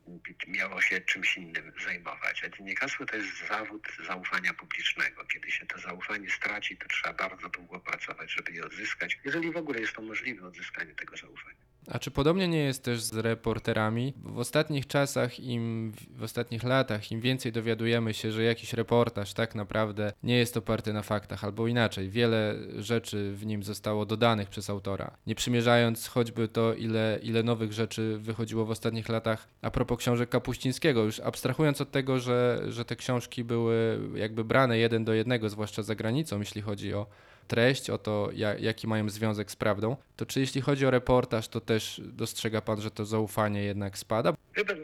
miało 0.48 0.82
się 0.82 1.02
czymś 1.02 1.38
innym 1.38 1.74
zajmować, 1.86 2.44
a 2.44 2.50
dziennikarstwo 2.50 3.06
to 3.06 3.16
jest 3.16 3.48
zawód 3.48 3.88
zaufania 4.08 4.54
publicznego. 4.54 5.26
Kiedy 5.26 5.52
się 5.52 5.66
to 5.66 5.80
zaufanie 5.80 6.30
straci, 6.30 6.78
to 6.78 6.88
trzeba 6.88 7.14
bardzo 7.14 7.50
długo 7.50 7.80
pracować, 7.80 8.32
żeby 8.32 8.52
je 8.52 8.66
odzyskać, 8.66 9.20
jeżeli 9.26 9.52
w 9.52 9.58
ogóle 9.58 9.80
jest 9.80 9.94
to 9.94 10.02
możliwe 10.02 10.48
odzyskanie 10.48 10.96
tego 10.96 11.18
zaufania. 11.18 11.73
A 11.88 12.00
czy 12.00 12.12
podobnie 12.12 12.48
nie 12.48 12.64
jest 12.64 12.84
też 12.84 13.02
z 13.02 13.14
reporterami? 13.14 14.14
W 14.24 14.40
ostatnich 14.40 14.88
czasach, 14.88 15.40
im 15.40 15.94
w 16.16 16.24
ostatnich 16.24 16.64
latach, 16.64 17.12
im 17.12 17.22
więcej 17.22 17.52
dowiadujemy 17.52 18.14
się, 18.14 18.32
że 18.32 18.44
jakiś 18.44 18.74
reportaż 18.74 19.34
tak 19.34 19.56
naprawdę 19.56 20.14
nie 20.24 20.38
jest 20.38 20.58
oparty 20.58 20.94
na 20.94 21.02
faktach, 21.02 21.44
albo 21.44 21.68
inaczej, 21.68 22.10
wiele 22.10 22.56
rzeczy 22.78 23.34
w 23.36 23.46
nim 23.46 23.64
zostało 23.64 24.06
dodanych 24.06 24.50
przez 24.50 24.70
autora. 24.70 25.18
Nie 25.28 25.36
przymierzając 25.36 26.08
choćby 26.08 26.48
to, 26.48 26.74
ile, 26.74 27.20
ile 27.24 27.44
nowych 27.44 27.74
rzeczy 27.74 28.18
wychodziło 28.20 28.66
w 28.66 28.72
ostatnich 28.72 29.10
latach 29.10 29.48
a 29.62 29.72
propos 29.72 30.00
książek 30.00 30.30
Kapuścińskiego, 30.30 31.04
już 31.04 31.20
abstrahując 31.20 31.82
od 31.82 31.92
tego, 31.92 32.20
że, 32.20 32.62
że 32.68 32.86
te 32.86 32.96
książki 32.96 33.44
były 33.44 34.00
jakby 34.16 34.44
brane 34.44 34.78
jeden 34.78 35.06
do 35.06 35.14
jednego, 35.14 35.50
zwłaszcza 35.50 35.84
za 35.84 35.96
granicą, 35.96 36.40
jeśli 36.40 36.62
chodzi 36.62 36.94
o 36.94 37.08
treść, 37.48 37.90
o 37.90 37.98
to, 37.98 38.30
ja, 38.34 38.56
jaki 38.56 38.88
mają 38.88 39.10
związek 39.10 39.52
z 39.52 39.56
prawdą, 39.56 39.98
to 40.16 40.26
czy 40.26 40.40
jeśli 40.40 40.62
chodzi 40.62 40.86
o 40.86 40.92
reportaż, 40.92 41.48
to 41.48 41.62
też 41.62 42.02
dostrzega 42.04 42.62
pan, 42.62 42.82
że 42.82 42.92
to 42.92 43.06
zaufanie 43.06 43.64
jednak 43.64 43.98
spada? 43.98 44.34
Wie 44.56 44.66
pan, 44.66 44.78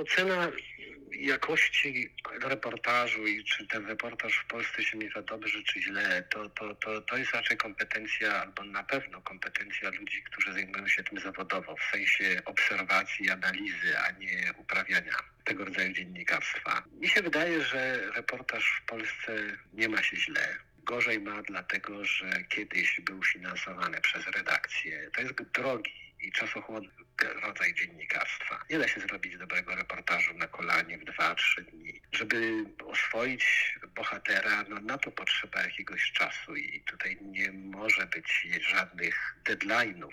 Ocena 0.00 0.48
jakości 1.20 2.14
reportażu 2.42 3.26
i 3.26 3.44
czy 3.44 3.66
ten 3.66 3.86
reportaż 3.86 4.32
w 4.36 4.46
Polsce 4.46 4.82
się 4.82 4.98
miewa 4.98 5.22
dobrze 5.22 5.62
czy 5.62 5.82
źle, 5.82 6.24
to, 6.30 6.48
to, 6.48 6.74
to, 6.74 7.00
to 7.00 7.16
jest 7.16 7.34
raczej 7.34 7.56
kompetencja, 7.56 8.42
albo 8.42 8.64
na 8.64 8.82
pewno 8.82 9.22
kompetencja 9.22 9.90
ludzi, 9.90 10.22
którzy 10.22 10.52
zajmują 10.52 10.88
się 10.88 11.02
tym 11.02 11.20
zawodowo, 11.20 11.76
w 11.76 11.92
sensie 11.92 12.42
obserwacji, 12.44 13.30
analizy, 13.30 13.98
a 13.98 14.10
nie 14.10 14.52
uprawiania 14.58 15.12
tego 15.44 15.64
rodzaju 15.64 15.92
dziennikarstwa. 15.92 16.82
Mi 17.00 17.08
się 17.08 17.22
wydaje, 17.22 17.62
że 17.62 18.10
reportaż 18.16 18.82
w 18.82 18.86
Polsce 18.86 19.32
nie 19.72 19.88
ma 19.88 20.02
się 20.02 20.16
źle. 20.16 20.67
Gorzej 20.88 21.20
ma 21.20 21.42
dlatego, 21.42 22.04
że 22.04 22.30
kiedyś 22.48 23.00
był 23.00 23.22
finansowany 23.22 24.00
przez 24.00 24.26
redakcję. 24.26 25.10
To 25.14 25.20
jest 25.20 25.34
drogi 25.54 26.14
i 26.20 26.32
czasochłonny 26.32 26.88
rodzaj 27.42 27.74
dziennikarstwa. 27.74 28.64
Nie 28.70 28.78
da 28.78 28.88
się 28.88 29.00
zrobić 29.00 29.36
dobrego 29.36 29.74
reportażu 29.74 30.34
na 30.34 30.46
kolanie 30.46 30.98
w 30.98 31.04
2-3 31.04 31.62
dni. 31.62 32.00
Żeby 32.12 32.64
oswoić 32.84 33.74
bohatera, 33.94 34.64
no 34.68 34.80
na 34.80 34.98
to 34.98 35.10
potrzeba 35.10 35.62
jakiegoś 35.62 36.12
czasu 36.12 36.56
i 36.56 36.80
tutaj 36.80 37.18
nie 37.22 37.52
może 37.52 38.06
być 38.06 38.46
żadnych 38.60 39.36
deadline'ów, 39.44 40.12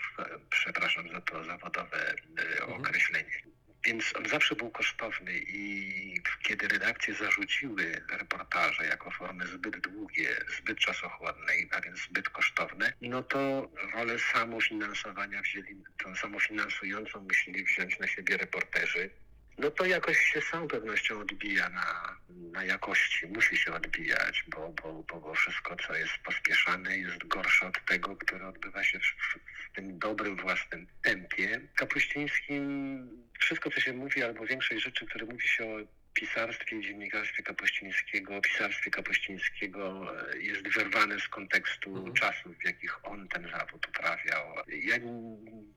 przepraszam 0.50 1.10
za 1.10 1.22
to 1.22 1.44
zawodowe 1.44 2.14
e, 2.60 2.66
określenie. 2.66 3.42
Więc 3.86 4.16
on 4.16 4.30
zawsze 4.30 4.56
był 4.56 4.72
kosztowny 4.72 5.32
i 5.38 6.22
kiedy 6.44 6.68
redakcje 6.68 7.14
zarzuciły 7.14 8.02
reportaże 8.10 8.86
jako 8.86 9.12
formy 9.12 9.48
zbyt 9.48 9.78
długie, 9.78 10.30
zbyt 10.58 10.80
czasochłonne, 10.80 11.54
a 11.72 11.82
więc 11.82 12.00
zbyt 12.00 12.30
kosztowne, 12.30 12.94
no 13.02 13.24
to 13.24 13.72
rolę 13.94 14.20
samofinansowania 14.20 15.42
wzięli, 15.42 15.84
tą 16.04 16.16
samofinansującą 16.16 17.22
musieli 17.22 17.64
wziąć 17.64 18.00
na 18.00 18.08
siebie 18.08 18.38
reporterzy. 18.38 19.10
No 19.58 19.72
to 19.72 19.86
jakoś 19.86 20.18
się 20.18 20.42
z 20.42 20.50
całą 20.50 20.68
pewnością 20.68 21.20
odbija 21.20 21.70
na, 21.70 22.18
na 22.30 22.64
jakości, 22.64 23.28
musi 23.28 23.58
się 23.58 23.74
odbijać, 23.74 24.44
bo, 24.48 24.74
bo, 24.84 25.20
bo, 25.20 25.34
wszystko, 25.34 25.76
co 25.88 25.96
jest 25.96 26.14
pospieszane, 26.26 26.98
jest 26.98 27.28
gorsze 27.28 27.68
od 27.68 27.86
tego, 27.86 28.16
które 28.16 28.48
odbywa 28.48 28.84
się 28.84 29.00
w, 29.00 29.04
w 29.04 29.76
tym 29.76 30.00
dobrym 30.00 30.36
własnym 30.36 30.88
tempie. 31.02 31.62
Kapuścińskim 31.76 33.10
wszystko, 33.40 33.72
co 33.72 33.80
się 33.80 33.94
mówi, 33.94 34.24
albo 34.24 34.46
większość 34.46 34.84
rzeczy, 34.84 35.06
które 35.06 35.26
mówi 35.26 35.48
się 35.48 35.66
o 35.66 35.78
pisarstwie 36.16 36.76
i 36.80 36.82
dziennikarstwie 36.82 37.44
Kapuścińskiego, 37.44 38.42
pisarstwie 38.42 38.92
Kapuścińskiego 38.92 40.12
e, 40.34 40.38
jest 40.38 40.68
wyrwane 40.68 41.20
z 41.20 41.28
kontekstu 41.28 41.90
Mhm. 41.98 42.14
czasów, 42.14 42.58
w 42.58 42.66
jakich 42.66 43.06
on 43.06 43.28
ten 43.28 43.50
zawód 43.52 43.88
uprawiał. 43.88 44.56
Ja, 44.68 44.96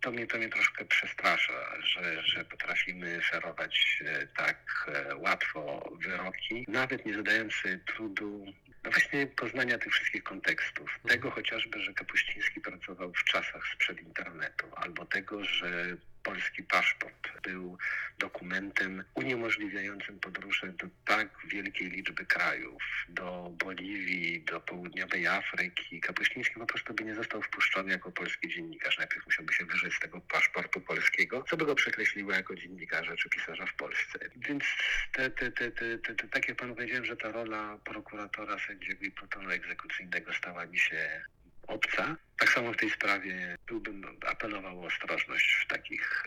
to, 0.01 0.11
mnie, 0.13 0.27
to 0.27 0.39
mnie 0.39 0.49
troszkę 0.49 0.85
przestrasza, 0.85 1.53
że, 1.83 2.23
że 2.23 2.45
potrafimy 2.45 3.21
ferować 3.31 4.03
e, 4.05 4.27
tak 4.27 4.91
e, 4.95 5.17
łatwo 5.17 5.91
wyroki, 6.01 6.65
nawet 6.69 7.07
nie 7.07 7.15
zadając 7.15 7.55
trudu 7.87 8.45
właśnie 8.91 9.27
poznania 9.27 9.79
tych 9.79 9.93
wszystkich 9.93 10.23
kontekstów. 10.23 10.91
Tego 11.09 11.31
chociażby, 11.31 11.81
że 11.81 11.95
Kapuściński 11.95 12.61
pracował 12.61 13.13
w 13.13 13.25
czasach 13.25 13.63
sprzed 13.75 14.01
internetu, 14.01 14.67
albo 14.77 15.07
tego, 15.07 15.45
że 15.45 15.97
polski 16.23 16.63
paszport 16.63 17.41
był 17.43 17.79
dokumentem 18.19 19.05
uniemożliwiającym 19.15 20.21
podróże 20.21 20.67
do 20.67 20.87
tak 21.05 21.29
wielkiej 21.45 21.91
liczby 21.91 22.27
krajów, 22.27 22.83
do 23.09 23.51
Boliwii, 23.65 24.45
do 24.45 24.61
południowej 24.61 25.27
Afryki. 25.27 26.01
Kapuściński 26.01 26.55
po 26.55 26.67
prostu 26.67 26.95
by 26.95 27.05
nie 27.05 27.15
został 27.15 27.43
wpuszczony 27.43 27.93
jako 27.93 28.13
polski 28.13 28.49
dziennikarz. 28.49 28.99
Najpierw 28.99 29.27
musiałby 29.27 29.53
się 29.53 29.65
wyżyć 29.65 29.95
z 29.95 30.01
tego 30.01 30.21
paszportu 30.21 30.81
polskiego, 30.81 31.45
co 31.51 31.57
by 31.57 31.67
go 31.67 31.75
przekreśliło 31.75 32.33
jako 32.33 32.55
dziennikarza 32.55 33.17
czy 33.17 33.29
pisarza 33.29 33.67
w 33.67 33.75
Polsce. 33.75 34.19
Więc 34.37 34.65
te, 35.13 35.31
te, 35.31 35.53
te, 35.53 35.71
te, 35.71 35.99
te, 35.99 36.15
te, 36.15 36.29
tak 36.29 36.49
jak 36.49 36.57
panu 36.57 36.75
powiedziałem, 36.75 37.05
że 37.05 37.17
ta 37.17 37.33
rola 37.33 37.79
prokuratora, 37.85 38.59
i 39.01 39.11
plutonu 39.11 39.51
egzekucyjnego 39.51 40.33
stała 40.35 40.67
mi 40.67 40.79
się 40.79 41.23
obca. 41.67 42.17
Tak 42.39 42.49
samo 42.49 42.73
w 42.73 42.77
tej 42.77 42.91
sprawie 42.91 43.57
byłbym 43.67 44.03
apelował 44.27 44.81
o 44.83 44.87
ostrożność 44.87 45.65
w 45.65 45.69
takich 45.69 46.25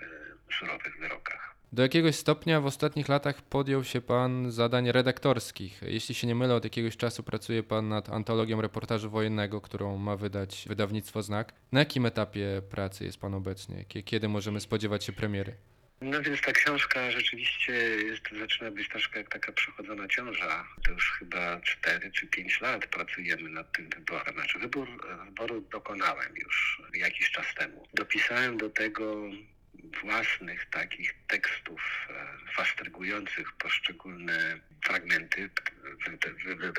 e, 0.50 0.54
surowych 0.60 0.98
wyrokach. 1.00 1.56
Do 1.74 1.84
jakiegoś 1.84 2.16
stopnia 2.16 2.62
w 2.62 2.66
ostatnich 2.66 3.10
latach 3.10 3.42
podjął 3.42 3.84
się 3.84 4.02
pan 4.02 4.52
zadań 4.52 4.92
redaktorskich. 4.92 5.82
Jeśli 5.82 6.16
się 6.16 6.28
nie 6.28 6.36
mylę, 6.36 6.56
od 6.56 6.64
jakiegoś 6.64 6.98
czasu 6.98 7.24
pracuje 7.24 7.64
pan 7.64 7.90
nad 7.90 8.10
antologią 8.10 8.62
reportażu 8.62 9.10
wojennego, 9.10 9.62
którą 9.62 9.98
ma 9.98 10.16
wydać 10.16 10.66
wydawnictwo 10.68 11.22
Znak. 11.24 11.54
Na 11.72 11.80
jakim 11.80 12.06
etapie 12.06 12.62
pracy 12.70 13.06
jest 13.06 13.18
pan 13.22 13.34
obecnie? 13.34 13.86
Kie- 13.86 14.04
Kiedy 14.04 14.28
możemy 14.30 14.60
spodziewać 14.60 15.04
się 15.04 15.14
premiery? 15.14 15.56
No 16.02 16.22
więc 16.22 16.42
ta 16.42 16.52
książka 16.52 17.12
rzeczywiście 17.12 17.74
jest, 17.74 18.22
zaczyna 18.40 18.72
być 18.72 18.90
troszkę 18.90 19.20
jak 19.20 19.30
taka 19.30 19.52
przechodzona 19.52 20.08
ciąża. 20.08 20.68
To 20.84 20.92
już 20.92 21.12
chyba 21.12 21.62
4 21.62 22.12
czy 22.12 22.28
5 22.28 22.62
lat 22.62 22.88
pracujemy 22.88 23.50
nad 23.50 23.72
tym 23.72 23.90
wyborem. 23.90 24.36
Znaczy 24.36 24.60
wybór, 24.60 24.88
wyboru 25.26 25.62
dokonałem 25.62 26.36
już 26.36 26.82
jakiś 26.94 27.32
czas 27.32 27.46
temu. 27.56 27.88
Dopisałem 27.94 28.58
do 28.58 28.70
tego 28.70 29.24
własnych 30.04 30.66
takich 30.66 31.14
tekstów 31.28 31.82
e, 32.10 32.54
fastrygujących 32.56 33.52
poszczególne 33.52 34.60
fragmenty 34.86 35.50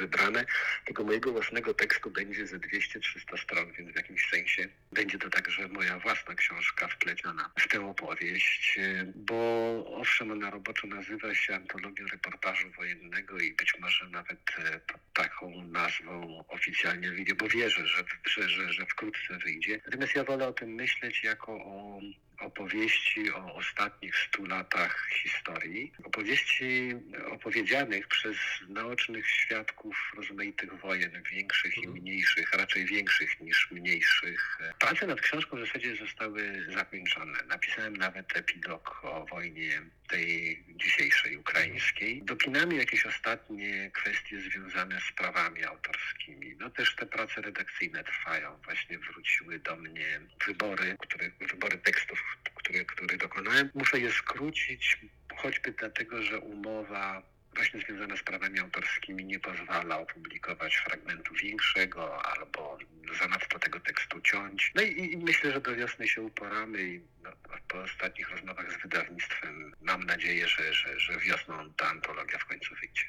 wybrane. 0.00 0.44
Tego 0.84 1.04
mojego 1.04 1.32
własnego 1.32 1.74
tekstu 1.74 2.10
będzie 2.10 2.46
ze 2.46 2.58
200-300 2.58 3.42
stron, 3.42 3.72
więc 3.72 3.92
w 3.92 3.96
jakimś 3.96 4.30
sensie 4.30 4.68
będzie 4.92 5.18
to 5.18 5.30
także 5.30 5.68
moja 5.68 5.98
własna 5.98 6.34
książka 6.34 6.88
wpleciona 6.88 7.50
w 7.58 7.68
tę 7.68 7.86
opowieść, 7.86 8.78
e, 8.78 9.12
bo 9.14 9.84
owszem 9.86 10.30
ona 10.30 10.50
roboczo 10.50 10.86
nazywa 10.86 11.34
się 11.34 11.54
Antologią 11.54 12.06
Reportażu 12.12 12.70
Wojennego 12.70 13.38
i 13.38 13.52
być 13.52 13.74
może 13.80 14.08
nawet 14.08 14.40
e, 14.58 14.80
taką 15.14 15.64
nazwą 15.64 16.44
oficjalnie 16.48 17.10
wyjdzie, 17.10 17.34
bo 17.34 17.48
wierzę, 17.48 17.86
że, 17.86 18.04
że, 18.24 18.48
że, 18.48 18.72
że 18.72 18.86
wkrótce 18.86 19.38
wyjdzie. 19.38 19.80
Natomiast 19.86 20.14
ja 20.14 20.24
wolę 20.24 20.48
o 20.48 20.52
tym 20.52 20.74
myśleć 20.74 21.24
jako 21.24 21.52
o 21.52 22.00
opowieści 22.42 23.32
o 23.32 23.54
ostatnich 23.54 24.16
stu 24.16 24.46
latach 24.46 25.08
historii. 25.22 25.92
Opowieści 26.04 26.94
opowiedzianych 27.30 28.08
przez 28.08 28.36
naocznych 28.68 29.28
świadków 29.30 30.12
rozmaitych 30.16 30.80
wojen, 30.80 31.22
większych 31.32 31.76
i 31.76 31.86
mhm. 31.86 32.02
mniejszych, 32.02 32.52
raczej 32.52 32.86
większych 32.86 33.40
niż 33.40 33.70
mniejszych. 33.70 34.58
Prace 34.78 35.06
nad 35.06 35.20
książką 35.20 35.56
w 35.56 35.66
zasadzie 35.66 35.96
zostały 35.96 36.66
zakończone. 36.74 37.38
Napisałem 37.48 37.96
nawet 37.96 38.36
epilog 38.36 39.04
o 39.04 39.26
wojnie 39.26 39.82
tej 40.12 40.64
dzisiejszej 40.68 41.36
ukraińskiej. 41.36 42.22
Dopinamy 42.24 42.74
jakieś 42.74 43.06
ostatnie 43.06 43.90
kwestie 43.90 44.40
związane 44.40 45.00
z 45.00 45.12
prawami 45.12 45.64
autorskimi. 45.64 46.56
No 46.58 46.70
też 46.70 46.96
te 46.96 47.06
prace 47.06 47.42
redakcyjne 47.42 48.04
trwają. 48.04 48.58
Właśnie 48.64 48.98
wróciły 48.98 49.58
do 49.58 49.76
mnie 49.76 50.20
wybory, 50.46 50.96
które, 50.98 51.30
wybory 51.40 51.78
tekstów, 51.78 52.22
które, 52.54 52.84
które 52.84 53.16
dokonałem. 53.16 53.70
Muszę 53.74 54.00
je 54.00 54.12
skrócić, 54.12 54.98
choćby 55.36 55.72
dlatego, 55.72 56.22
że 56.22 56.38
umowa 56.38 57.31
właśnie 57.54 57.80
związana 57.80 58.16
z 58.16 58.22
prawami 58.22 58.58
autorskimi 58.58 59.24
nie 59.24 59.40
pozwala 59.40 59.98
opublikować 59.98 60.76
fragmentu 60.76 61.34
większego 61.34 62.26
albo 62.26 62.78
zanadto 63.18 63.58
tego 63.58 63.80
tekstu 63.80 64.20
ciąć. 64.20 64.72
No 64.74 64.82
i, 64.82 65.12
i 65.12 65.16
myślę, 65.16 65.52
że 65.52 65.60
do 65.60 65.76
wiosny 65.76 66.08
się 66.08 66.22
uporamy 66.22 66.82
i 66.82 67.00
no, 67.22 67.30
po 67.68 67.78
ostatnich 67.78 68.30
rozmowach 68.30 68.72
z 68.72 68.82
wydawnictwem 68.82 69.72
mam 69.82 70.04
nadzieję, 70.04 70.48
że, 70.48 70.74
że, 70.74 71.00
że 71.00 71.18
wiosną 71.18 71.72
ta 71.76 71.86
antologia 71.90 72.38
w 72.38 72.44
końcu 72.44 72.74
wyjdzie. 72.74 73.04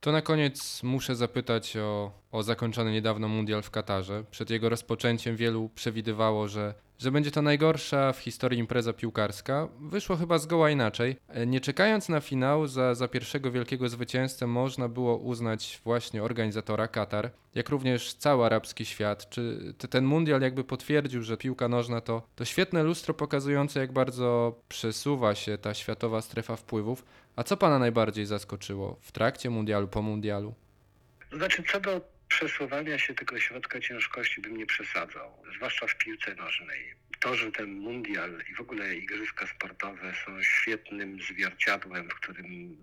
To 0.00 0.12
na 0.12 0.22
koniec 0.22 0.82
muszę 0.82 1.16
zapytać 1.16 1.76
o, 1.76 2.12
o 2.30 2.42
zakończony 2.42 2.92
niedawno 2.92 3.28
mundial 3.28 3.62
w 3.62 3.70
Katarze. 3.70 4.24
Przed 4.30 4.50
jego 4.50 4.68
rozpoczęciem 4.68 5.36
wielu 5.36 5.68
przewidywało, 5.68 6.48
że 6.48 6.74
że 7.02 7.10
będzie 7.10 7.30
to 7.30 7.42
najgorsza 7.42 8.12
w 8.12 8.18
historii 8.18 8.58
impreza 8.58 8.92
piłkarska. 8.92 9.68
Wyszło 9.80 10.16
chyba 10.16 10.38
zgoła 10.38 10.70
inaczej. 10.70 11.16
Nie 11.46 11.60
czekając 11.60 12.08
na 12.08 12.20
finał, 12.20 12.66
za, 12.66 12.94
za 12.94 13.08
pierwszego 13.08 13.50
wielkiego 13.50 13.88
zwycięzcę 13.88 14.46
można 14.46 14.88
było 14.88 15.16
uznać 15.16 15.80
właśnie 15.84 16.22
organizatora 16.22 16.88
Katar, 16.88 17.30
jak 17.54 17.68
również 17.68 18.14
cały 18.14 18.46
arabski 18.46 18.84
świat. 18.84 19.30
Czy 19.30 19.74
ten 19.90 20.04
mundial 20.04 20.40
jakby 20.40 20.64
potwierdził, 20.64 21.22
że 21.22 21.36
piłka 21.36 21.68
nożna 21.68 22.00
to, 22.00 22.22
to 22.36 22.44
świetne 22.44 22.82
lustro 22.82 23.14
pokazujące, 23.14 23.80
jak 23.80 23.92
bardzo 23.92 24.60
przesuwa 24.68 25.34
się 25.34 25.58
ta 25.58 25.74
światowa 25.74 26.20
strefa 26.20 26.56
wpływów. 26.56 27.04
A 27.36 27.42
co 27.42 27.56
pana 27.56 27.78
najbardziej 27.78 28.26
zaskoczyło 28.26 28.96
w 29.00 29.12
trakcie 29.12 29.50
mundialu, 29.50 29.88
po 29.88 30.02
mundialu? 30.02 30.54
Znaczy, 31.32 31.62
co 31.72 31.80
do 31.80 32.00
przesuwania 32.32 32.98
się 32.98 33.14
tego 33.14 33.40
środka 33.40 33.80
ciężkości 33.80 34.40
bym 34.40 34.56
nie 34.56 34.66
przesadzał, 34.66 35.42
zwłaszcza 35.56 35.86
w 35.86 35.94
piłce 35.94 36.34
nożnej. 36.34 36.94
To, 37.20 37.34
że 37.36 37.52
ten 37.52 37.70
mundial 37.72 38.42
i 38.50 38.54
w 38.54 38.60
ogóle 38.60 38.94
igrzyska 38.94 39.46
sportowe 39.46 40.14
są 40.24 40.42
świetnym 40.42 41.22
zwierciadłem, 41.22 42.08
w 42.08 42.14
którym 42.14 42.76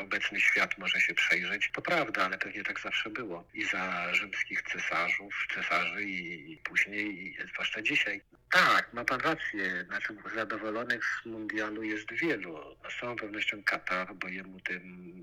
obecny 0.00 0.40
świat 0.40 0.78
może 0.78 1.00
się 1.00 1.14
przejrzeć, 1.14 1.70
to 1.72 1.82
prawda, 1.82 2.24
ale 2.24 2.38
pewnie 2.38 2.64
tak 2.64 2.80
zawsze 2.80 3.10
było. 3.10 3.48
I 3.54 3.64
za 3.64 4.14
rzymskich 4.14 4.62
cesarzów, 4.62 5.46
cesarzy 5.54 6.02
i 6.04 6.56
później, 6.56 7.26
i 7.26 7.36
zwłaszcza 7.52 7.82
dzisiaj. 7.82 8.20
Tak, 8.54 8.92
ma 8.92 9.04
pan 9.04 9.20
rację. 9.20 9.84
Znaczy, 9.84 10.16
zadowolonych 10.34 11.04
z 11.04 11.26
mundialu 11.26 11.82
jest 11.82 12.12
wielu. 12.12 12.76
Z 12.90 13.00
całą 13.00 13.16
pewnością 13.16 13.62
Katar, 13.64 14.14
bo 14.14 14.28
jemu 14.28 14.60
te 14.60 14.80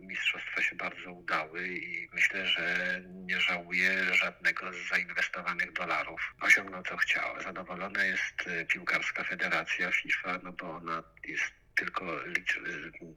mistrzostwa 0.08 0.62
się 0.62 0.76
bardzo 0.76 1.12
udały 1.12 1.68
i 1.68 2.10
myślę, 2.14 2.46
że 2.46 3.02
nie 3.10 3.42
żałuje 3.42 4.14
żadnego 4.14 4.74
z 4.74 4.90
zainwestowanych 4.90 5.74
dolarów. 5.74 6.34
Osiągnął 6.42 6.84
co 6.84 6.98
chciał. 6.98 7.42
Zadowolona 7.42 8.04
jest 8.04 8.48
e, 8.48 8.66
piłkarska 8.66 9.24
federacja 9.24 9.92
FIFA, 9.92 10.40
no 10.44 10.52
bo 10.52 10.72
ona 10.72 11.04
jest 11.28 11.61
tylko, 11.82 12.06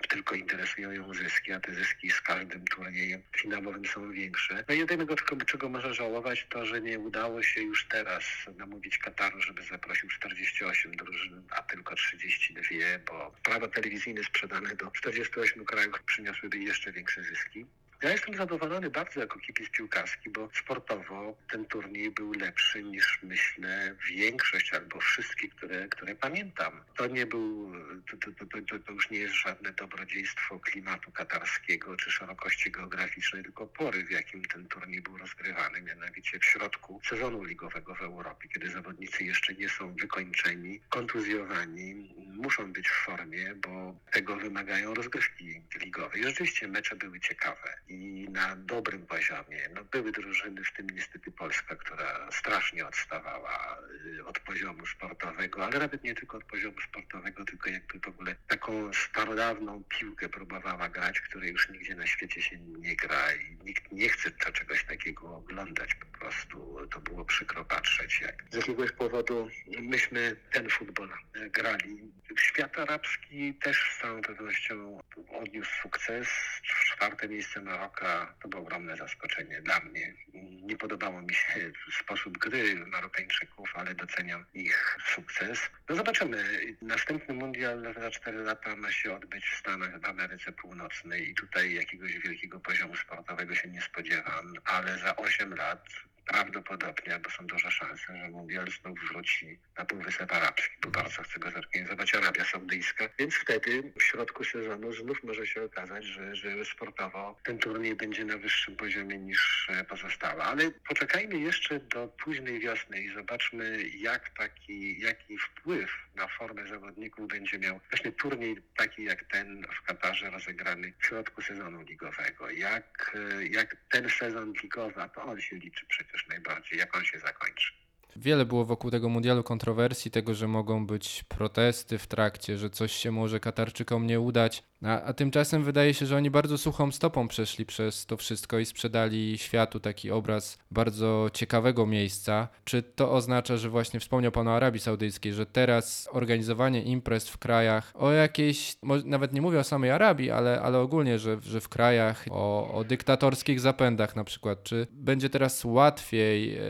tylko 0.08 0.34
interesują 0.34 0.90
ją 0.90 1.14
zyski, 1.14 1.52
a 1.52 1.60
te 1.60 1.74
zyski 1.74 2.10
z 2.10 2.20
każdym 2.20 2.64
turniejem 2.64 3.22
finałowym 3.36 3.86
są 3.86 4.12
większe. 4.12 4.64
No 4.68 4.74
jedynego, 4.74 5.16
czego, 5.16 5.44
czego 5.44 5.68
może 5.68 5.94
żałować, 5.94 6.46
to, 6.50 6.66
że 6.66 6.80
nie 6.80 6.98
udało 6.98 7.42
się 7.42 7.60
już 7.62 7.88
teraz 7.88 8.24
namówić 8.56 8.98
Kataru, 8.98 9.40
żeby 9.40 9.62
zaprosił 9.62 10.08
48 10.08 10.96
drużyn, 10.96 11.42
a 11.50 11.62
tylko 11.62 11.94
32, 11.94 12.62
bo 13.06 13.34
prawa 13.42 13.68
telewizyjne 13.68 14.24
sprzedane 14.24 14.74
do 14.76 14.90
48 14.90 15.64
krajów 15.64 16.02
przyniosłyby 16.02 16.58
jeszcze 16.58 16.92
większe 16.92 17.22
zyski. 17.22 17.66
Ja 18.02 18.10
jestem 18.10 18.36
zadowolony 18.36 18.90
bardzo 18.90 19.20
jako 19.20 19.38
kipiec 19.38 19.70
piłkarski, 19.70 20.30
bo 20.30 20.48
sportowo 20.54 21.36
ten 21.50 21.64
turniej 21.64 22.10
był 22.10 22.32
lepszy 22.32 22.82
niż 22.82 23.18
myślę 23.22 23.96
większość 24.10 24.72
albo 24.72 25.00
wszystkie, 25.00 25.48
które, 25.48 25.88
które 25.88 26.14
pamiętam. 26.14 26.84
To 26.96 27.06
nie 27.06 27.26
był, 27.26 27.72
to, 28.10 28.16
to, 28.16 28.46
to, 28.46 28.78
to, 28.78 28.92
już 28.92 29.10
nie 29.10 29.18
jest 29.18 29.34
żadne 29.34 29.72
dobrodziejstwo 29.72 30.60
klimatu 30.60 31.12
katarskiego 31.12 31.96
czy 31.96 32.10
szerokości 32.10 32.70
geograficznej, 32.70 33.42
tylko 33.42 33.66
pory, 33.66 34.04
w 34.04 34.10
jakim 34.10 34.44
ten 34.44 34.68
turniej 34.68 35.02
był 35.02 35.18
rozgrywany, 35.18 35.80
mianowicie 35.80 36.38
w 36.38 36.44
środku 36.44 37.00
sezonu 37.08 37.44
ligowego 37.44 37.94
w 37.94 38.02
Europie, 38.02 38.48
kiedy 38.48 38.70
zawodnicy 38.70 39.24
jeszcze 39.24 39.54
nie 39.54 39.68
są 39.68 39.94
wykończeni, 39.94 40.80
kontuzjowani, 40.88 42.14
muszą 42.16 42.72
być 42.72 42.88
w 42.88 43.04
formie, 43.04 43.54
bo 43.54 43.96
tego 44.12 44.36
wymagają 44.36 44.94
rozgrywki 44.94 45.62
ligowe. 45.80 46.18
I 46.18 46.22
rzeczywiście 46.22 46.68
mecze 46.68 46.96
były 46.96 47.20
ciekawe 47.20 47.74
i 47.88 48.28
na 48.30 48.56
dobrym 48.56 49.06
poziomie. 49.06 49.68
No, 49.74 49.84
były 49.84 50.12
drużyny, 50.12 50.64
w 50.64 50.72
tym 50.76 50.86
niestety 50.90 51.32
Polska, 51.32 51.76
która 51.76 52.28
strasznie 52.32 52.86
odstawała 52.86 53.78
y, 54.06 54.24
od 54.26 54.40
poziomu 54.40 54.86
sportowego, 54.86 55.64
ale 55.64 55.78
nawet 55.78 56.04
nie 56.04 56.14
tylko 56.14 56.36
od 56.38 56.44
poziomu 56.44 56.80
sportowego, 56.88 57.44
tylko 57.44 57.70
jakby 57.70 57.98
w 58.00 58.08
ogóle 58.08 58.36
taką 58.48 58.92
starodawną 58.92 59.84
piłkę 59.88 60.28
próbowała 60.28 60.88
grać, 60.88 61.20
której 61.20 61.52
już 61.52 61.68
nigdzie 61.68 61.94
na 61.94 62.06
świecie 62.06 62.42
się 62.42 62.58
nie 62.58 62.96
gra 62.96 63.34
i 63.34 63.56
nikt 63.64 63.92
nie 63.92 64.08
chce 64.08 64.30
to 64.30 64.52
czegoś 64.52 64.84
takiego 64.84 65.36
oglądać. 65.36 65.94
Po 65.94 66.18
prostu 66.18 66.78
to 66.90 67.00
było 67.00 67.24
przykro 67.24 67.64
patrzeć, 67.64 68.20
jak 68.20 68.44
z 68.50 68.56
jakiegoś 68.56 68.92
powodu 68.92 69.48
myśmy 69.80 70.36
ten 70.52 70.68
futbol 70.70 71.10
grali. 71.50 72.12
Świat 72.38 72.78
arabski 72.78 73.54
też 73.54 73.92
z 73.92 74.00
całą 74.00 74.22
pewnością 74.22 75.00
odniósł 75.40 75.70
sukces. 75.82 76.28
Czwarte 76.62 77.28
miejsce 77.28 77.60
na 77.60 77.73
Maroka 77.74 78.34
to 78.42 78.48
było 78.48 78.62
ogromne 78.62 78.96
zaskoczenie 78.96 79.62
dla 79.62 79.80
mnie. 79.80 80.14
Nie 80.62 80.76
podobało 80.76 81.22
mi 81.22 81.34
się 81.34 81.72
sposób 82.02 82.38
gry 82.38 82.86
Marokańczyków, 82.86 83.72
ale 83.76 83.94
doceniam 83.94 84.46
ich 84.54 84.98
sukces. 85.14 85.58
No 85.88 85.96
zobaczymy. 85.96 86.60
Następny 86.82 87.34
mundial 87.34 87.94
za 88.00 88.10
4 88.10 88.38
lata 88.38 88.76
ma 88.76 88.92
się 88.92 89.16
odbyć 89.16 89.44
w 89.44 89.58
Stanach, 89.58 90.00
w 90.00 90.04
Ameryce 90.04 90.52
Północnej 90.52 91.30
i 91.30 91.34
tutaj 91.34 91.74
jakiegoś 91.74 92.18
wielkiego 92.18 92.60
poziomu 92.60 92.96
sportowego 92.96 93.54
się 93.54 93.68
nie 93.68 93.82
spodziewam, 93.82 94.54
ale 94.64 94.98
za 94.98 95.16
8 95.16 95.54
lat 95.54 95.88
prawdopodobnie, 96.26 97.18
bo 97.24 97.30
są 97.30 97.46
duże 97.46 97.70
szanse, 97.70 98.18
że 98.18 98.28
mundial 98.28 98.66
znów 98.82 98.98
wróci 99.10 99.58
na 99.78 99.84
Półwysep 99.84 100.32
Arabski, 100.32 100.76
bo 100.82 100.90
bardzo 100.90 101.22
chce 101.22 101.38
go 101.38 101.50
zorganizować 101.50 102.14
Arabia 102.14 102.44
Saudyjska, 102.44 103.08
więc 103.18 103.34
wtedy 103.34 103.92
w 103.98 104.02
środku 104.02 104.44
sezonu 104.44 104.92
znów 104.92 105.24
może 105.24 105.46
się 105.46 105.64
okazać, 105.64 106.04
że, 106.04 106.36
że 106.36 106.64
sportowo 106.64 107.36
ten 107.44 107.58
turniej 107.58 107.94
będzie 107.96 108.24
na 108.24 108.38
wyższym 108.38 108.76
poziomie 108.76 109.18
niż 109.18 109.68
e, 109.68 109.84
pozostałe. 109.84 110.44
Ale 110.44 110.70
poczekajmy 110.88 111.38
jeszcze 111.38 111.80
do 111.80 112.08
późnej 112.08 112.60
wiosny 112.60 113.00
i 113.00 113.14
zobaczmy, 113.14 113.82
jak 113.82 114.30
taki, 114.30 115.00
jaki 115.00 115.38
wpływ 115.38 115.90
na 116.14 116.28
formę 116.28 116.68
zawodników 116.68 117.28
będzie 117.28 117.58
miał 117.58 117.80
właśnie 117.90 118.12
turniej 118.12 118.56
taki 118.76 119.04
jak 119.04 119.24
ten 119.24 119.66
w 119.82 119.86
Katarze 119.86 120.30
rozegrany 120.30 120.92
w 120.98 121.06
środku 121.06 121.42
sezonu 121.42 121.82
ligowego. 121.82 122.50
Jak, 122.50 123.16
e, 123.40 123.46
jak 123.46 123.76
ten 123.90 124.10
sezon 124.10 124.52
ligowy, 124.62 125.02
a 125.02 125.08
to 125.08 125.22
on 125.22 125.40
się 125.40 125.56
liczy 125.56 125.86
przecież 125.86 126.13
najbardziej, 126.28 126.78
jak 126.78 126.96
on 126.96 127.04
się 127.04 127.18
zakończy. 127.18 127.83
Wiele 128.16 128.46
było 128.46 128.64
wokół 128.64 128.90
tego 128.90 129.08
mundialu 129.08 129.42
kontrowersji, 129.42 130.10
tego, 130.10 130.34
że 130.34 130.48
mogą 130.48 130.86
być 130.86 131.24
protesty 131.28 131.98
w 131.98 132.06
trakcie, 132.06 132.58
że 132.58 132.70
coś 132.70 132.92
się 132.92 133.10
może 133.10 133.40
Katarczykom 133.40 134.06
nie 134.06 134.20
udać. 134.20 134.62
A, 134.82 135.02
a 135.02 135.12
tymczasem 135.12 135.64
wydaje 135.64 135.94
się, 135.94 136.06
że 136.06 136.16
oni 136.16 136.30
bardzo 136.30 136.58
suchą 136.58 136.92
stopą 136.92 137.28
przeszli 137.28 137.66
przez 137.66 138.06
to 138.06 138.16
wszystko 138.16 138.58
i 138.58 138.66
sprzedali 138.66 139.38
światu 139.38 139.80
taki 139.80 140.10
obraz 140.10 140.58
bardzo 140.70 141.30
ciekawego 141.32 141.86
miejsca. 141.86 142.48
Czy 142.64 142.82
to 142.82 143.12
oznacza, 143.12 143.56
że 143.56 143.68
właśnie 143.70 144.00
wspomniał 144.00 144.32
Pan 144.32 144.48
o 144.48 144.56
Arabii 144.56 144.80
Saudyjskiej, 144.80 145.32
że 145.32 145.46
teraz 145.46 146.08
organizowanie 146.12 146.82
imprez 146.82 147.28
w 147.28 147.38
krajach 147.38 147.92
o 147.94 148.12
jakiejś, 148.12 148.76
nawet 149.04 149.32
nie 149.32 149.42
mówię 149.42 149.58
o 149.58 149.64
samej 149.64 149.90
Arabii, 149.90 150.30
ale, 150.30 150.60
ale 150.60 150.78
ogólnie, 150.78 151.18
że, 151.18 151.38
że 151.42 151.60
w 151.60 151.68
krajach 151.68 152.24
o, 152.30 152.74
o 152.74 152.84
dyktatorskich 152.84 153.60
zapędach 153.60 154.16
na 154.16 154.24
przykład, 154.24 154.62
czy 154.62 154.86
będzie 154.90 155.30
teraz 155.30 155.64
łatwiej 155.64 156.56
e, 156.56 156.60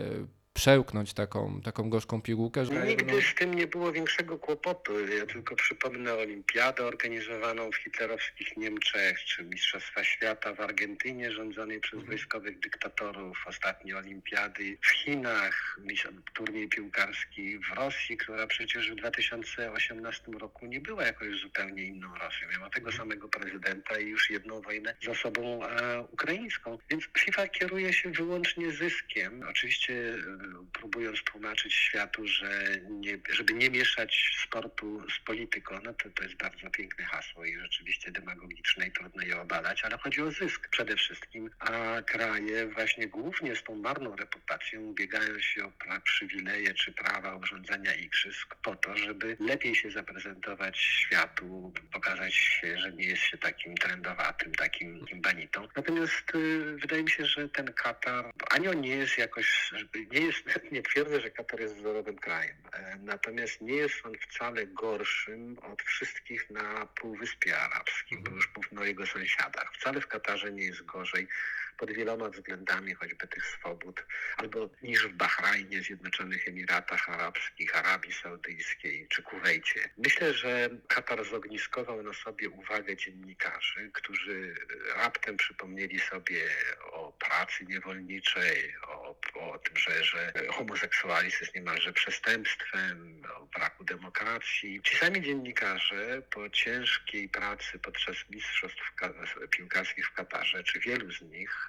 przełknąć 0.55 1.15
taką, 1.15 1.61
taką 1.61 1.91
gorzką 1.91 2.23
pigułkę. 2.23 2.67
Że... 2.67 2.87
Nigdy 2.87 3.23
z 3.23 3.35
tym 3.35 3.55
nie 3.55 3.67
było 3.67 3.93
większego 3.93 4.39
kłopotu. 4.39 5.07
Ja 5.07 5.27
tylko 5.27 5.57
przypomnę 5.57 6.15
olimpiadę 6.15 6.85
organizowaną 6.85 7.71
w 7.71 7.77
hitlerowskich 7.77 8.57
Niemczech, 8.57 9.19
czy 9.25 9.45
Mistrzostwa 9.45 10.05
Świata 10.05 10.55
w 10.55 10.61
Argentynie 10.61 11.33
rządzonej 11.33 11.81
przez 11.81 11.95
mhm. 11.95 12.11
wojskowych 12.11 12.59
dyktatorów, 12.59 13.45
ostatnie 13.47 13.97
olimpiady 13.97 14.79
w 14.81 14.89
Chinach, 14.89 15.81
turniej 16.35 16.69
piłkarski 16.69 17.59
w 17.59 17.75
Rosji, 17.75 18.17
która 18.17 18.47
przecież 18.47 18.91
w 18.91 18.95
2018 18.95 20.33
roku 20.33 20.67
nie 20.67 20.81
była 20.81 21.05
jakoś 21.05 21.41
zupełnie 21.41 21.83
inną 21.83 22.15
Rosją. 22.15 22.49
Miała 22.53 22.71
tego 22.71 22.91
mhm. 22.91 22.97
samego 22.97 23.29
prezydenta 23.29 23.99
i 23.99 24.07
już 24.07 24.31
jedną 24.31 24.61
wojnę 24.61 24.95
za 25.07 25.15
sobą 25.15 25.65
e, 25.65 26.01
ukraińską. 26.01 26.79
Więc 26.91 27.05
FIFA 27.19 27.49
kieruje 27.49 27.93
się 27.93 28.11
wyłącznie 28.11 28.73
zyskiem. 28.73 29.43
Oczywiście 29.51 30.15
próbując 30.73 31.23
tłumaczyć 31.25 31.75
światu, 31.75 32.27
że 32.27 32.81
nie, 32.91 33.19
żeby 33.31 33.55
nie 33.55 33.71
mieszać 33.71 34.39
sportu 34.43 35.11
z 35.11 35.25
polityką, 35.25 35.79
no 35.85 35.95
to, 35.95 36.11
to 36.11 36.23
jest 36.23 36.37
bardzo 36.37 36.71
piękne 36.71 37.05
hasło 37.05 37.45
i 37.45 37.59
rzeczywiście 37.59 38.13
demagogiczne 38.13 38.87
i 38.87 38.93
trudno 38.93 39.23
je 39.23 39.41
obalać, 39.41 39.85
ale 39.85 39.99
chodzi 39.99 40.23
o 40.23 40.31
zysk 40.31 40.69
przede 40.69 40.97
wszystkim, 40.97 41.51
a 41.59 42.03
kraje 42.03 42.67
właśnie 42.67 43.09
głównie 43.09 43.57
z 43.57 43.63
tą 43.63 43.75
marną 43.75 44.17
reputacją 44.17 44.81
ubiegają 44.81 45.41
się 45.41 45.65
o 45.65 45.73
przywileje 46.05 46.75
czy 46.75 46.93
prawa 46.93 47.37
urządzania 47.37 47.95
igrzysk 47.95 48.55
po 48.55 48.77
to, 48.77 48.97
żeby 48.97 49.37
lepiej 49.41 49.75
się 49.75 49.91
zaprezentować 49.91 50.79
światu, 50.79 51.73
pokazać 51.93 52.35
się, 52.35 52.79
że 52.79 52.93
nie 52.93 53.05
jest 53.05 53.23
się 53.23 53.39
takim 53.39 53.75
trendowatym, 53.75 54.55
takim, 54.55 55.01
takim 55.01 55.21
banitą. 55.21 55.69
Natomiast 55.77 56.35
y, 56.35 56.77
wydaje 56.77 57.03
mi 57.03 57.11
się, 57.11 57.27
że 57.27 57.49
ten 57.49 57.73
Katar, 57.73 58.31
ani 58.51 58.69
on 58.69 58.81
nie 58.81 58.97
jest 58.97 59.19
jakoś, 59.19 59.73
nie 60.13 60.21
jest, 60.21 60.34
nie 60.73 60.83
twierdzę, 60.83 61.21
że 61.21 61.31
Katar 61.31 61.61
jest 61.61 61.77
wzorowym 61.77 62.19
krajem. 62.19 62.57
E, 62.73 62.97
natomiast 63.03 63.61
nie 63.61 63.77
jest 63.77 64.07
on 64.07 64.13
wcale 64.19 64.67
gorszym 64.67 65.59
od 65.59 65.83
wszystkich 65.83 66.51
na 66.51 66.87
Półwyspie 66.87 67.59
Arabskim, 67.59 68.23
bo 68.23 68.31
już 68.31 68.51
mówmy 68.57 68.81
o 68.81 68.85
jego 68.85 69.07
sąsiadach. 69.07 69.73
Wcale 69.75 70.01
w 70.01 70.07
Katarze 70.07 70.53
nie 70.53 70.65
jest 70.65 70.85
gorzej 70.85 71.29
pod 71.77 71.93
wieloma 71.93 72.29
względami, 72.29 72.95
choćby 72.95 73.27
tych 73.27 73.47
swobód, 73.47 74.07
albo 74.37 74.71
niż 74.83 75.09
w 75.09 75.13
Bahrajnie, 75.13 75.83
Zjednoczonych 75.83 76.49
Emiratach 76.49 77.09
Arabskich, 77.09 77.77
Arabii 77.77 78.13
Saudyjskiej 78.13 79.07
czy 79.09 79.23
Kuwejcie. 79.23 79.91
Myślę, 79.99 80.35
że 80.35 80.71
Katar 80.89 81.25
zogniskował 81.25 82.03
na 82.03 82.13
sobie 82.13 82.51
uwagę 82.51 82.97
dziennikarzy, 82.97 83.91
którzy 83.93 84.55
raptem 84.97 85.37
przypomnieli 85.37 86.01
sobie 86.01 86.41
o 86.93 87.13
pracy 87.13 87.65
niewolniczej, 87.65 88.75
o, 88.89 89.17
o 89.35 89.59
tym, 89.59 89.77
że, 89.77 90.05
że 90.05 90.33
homoseksualizm 90.51 91.37
jest 91.41 91.55
niemalże 91.55 91.93
przestępstwem, 91.93 93.23
o 93.37 93.47
braku 93.47 93.85
demokracji. 93.85 94.81
Ci 94.83 94.97
sami 94.97 95.23
dziennikarze 95.23 96.23
po 96.31 96.51
ciężkiej 96.51 97.29
pracy 97.29 97.79
podczas 97.79 98.17
mistrzostw 98.31 98.93
piłkarskich 99.51 100.07
w 100.07 100.13
Katarze, 100.13 100.65
czy 100.65 100.81
wielu 100.81 101.13
z 101.13 101.21
nich, 101.23 101.64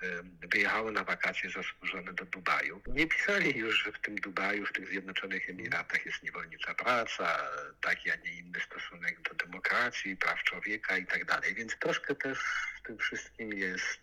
wyjechały 0.51 0.91
na 0.91 1.03
wakacje 1.03 1.49
zasłużone 1.49 2.13
do 2.13 2.25
Dubaju. 2.25 2.81
Nie 2.87 3.07
pisali 3.07 3.57
już, 3.57 3.83
że 3.83 3.91
w 3.91 3.99
tym 3.99 4.15
Dubaju, 4.15 4.65
w 4.65 4.73
tych 4.73 4.89
Zjednoczonych 4.89 5.49
Emiratach 5.49 6.05
jest 6.05 6.23
niewolnicza 6.23 6.73
praca, 6.73 7.37
taki, 7.81 8.11
a 8.11 8.15
nie 8.15 8.33
inny 8.33 8.59
stosunek 8.59 9.21
do 9.21 9.35
demokracji, 9.35 10.17
praw 10.17 10.43
człowieka 10.43 10.97
i 10.97 11.05
tak 11.05 11.25
dalej. 11.25 11.55
Więc 11.55 11.79
troszkę 11.79 12.15
też 12.15 12.39
w 12.79 12.87
tym 12.87 12.97
wszystkim 12.97 13.53
jest 13.53 14.01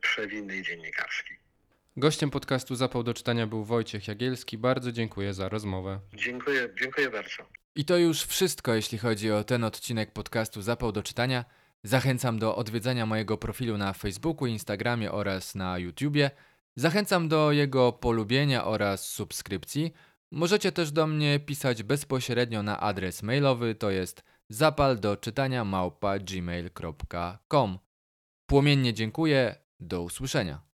przewinny 0.00 0.62
dziennikarski. 0.62 1.34
Gościem 1.96 2.30
podcastu 2.30 2.74
Zapał 2.74 3.02
do 3.02 3.14
czytania 3.14 3.46
był 3.46 3.64
Wojciech 3.64 4.08
Jagielski. 4.08 4.58
Bardzo 4.58 4.92
dziękuję 4.92 5.34
za 5.34 5.48
rozmowę. 5.48 6.00
Dziękuję, 6.14 6.68
dziękuję 6.80 7.10
bardzo. 7.10 7.48
I 7.74 7.84
to 7.84 7.98
już 7.98 8.22
wszystko, 8.22 8.74
jeśli 8.74 8.98
chodzi 8.98 9.30
o 9.30 9.44
ten 9.44 9.64
odcinek 9.64 10.12
podcastu 10.12 10.62
Zapał 10.62 10.92
do 10.92 11.02
czytania. 11.02 11.44
Zachęcam 11.84 12.38
do 12.38 12.56
odwiedzania 12.56 13.06
mojego 13.06 13.38
profilu 13.38 13.78
na 13.78 13.92
Facebooku, 13.92 14.46
Instagramie 14.46 15.12
oraz 15.12 15.54
na 15.54 15.78
YouTubie. 15.78 16.30
Zachęcam 16.76 17.28
do 17.28 17.52
jego 17.52 17.92
polubienia 17.92 18.64
oraz 18.64 19.08
subskrypcji. 19.08 19.92
Możecie 20.30 20.72
też 20.72 20.92
do 20.92 21.06
mnie 21.06 21.40
pisać 21.40 21.82
bezpośrednio 21.82 22.62
na 22.62 22.80
adres 22.80 23.22
mailowy, 23.22 23.74
to 23.74 23.90
jest 23.90 24.22
zapal 24.48 25.00
do 25.00 25.16
czytania 25.16 25.64
małpa 25.64 26.18
gmail.com. 26.18 27.78
Płomiennie 28.46 28.94
dziękuję, 28.94 29.56
do 29.80 30.02
usłyszenia. 30.02 30.71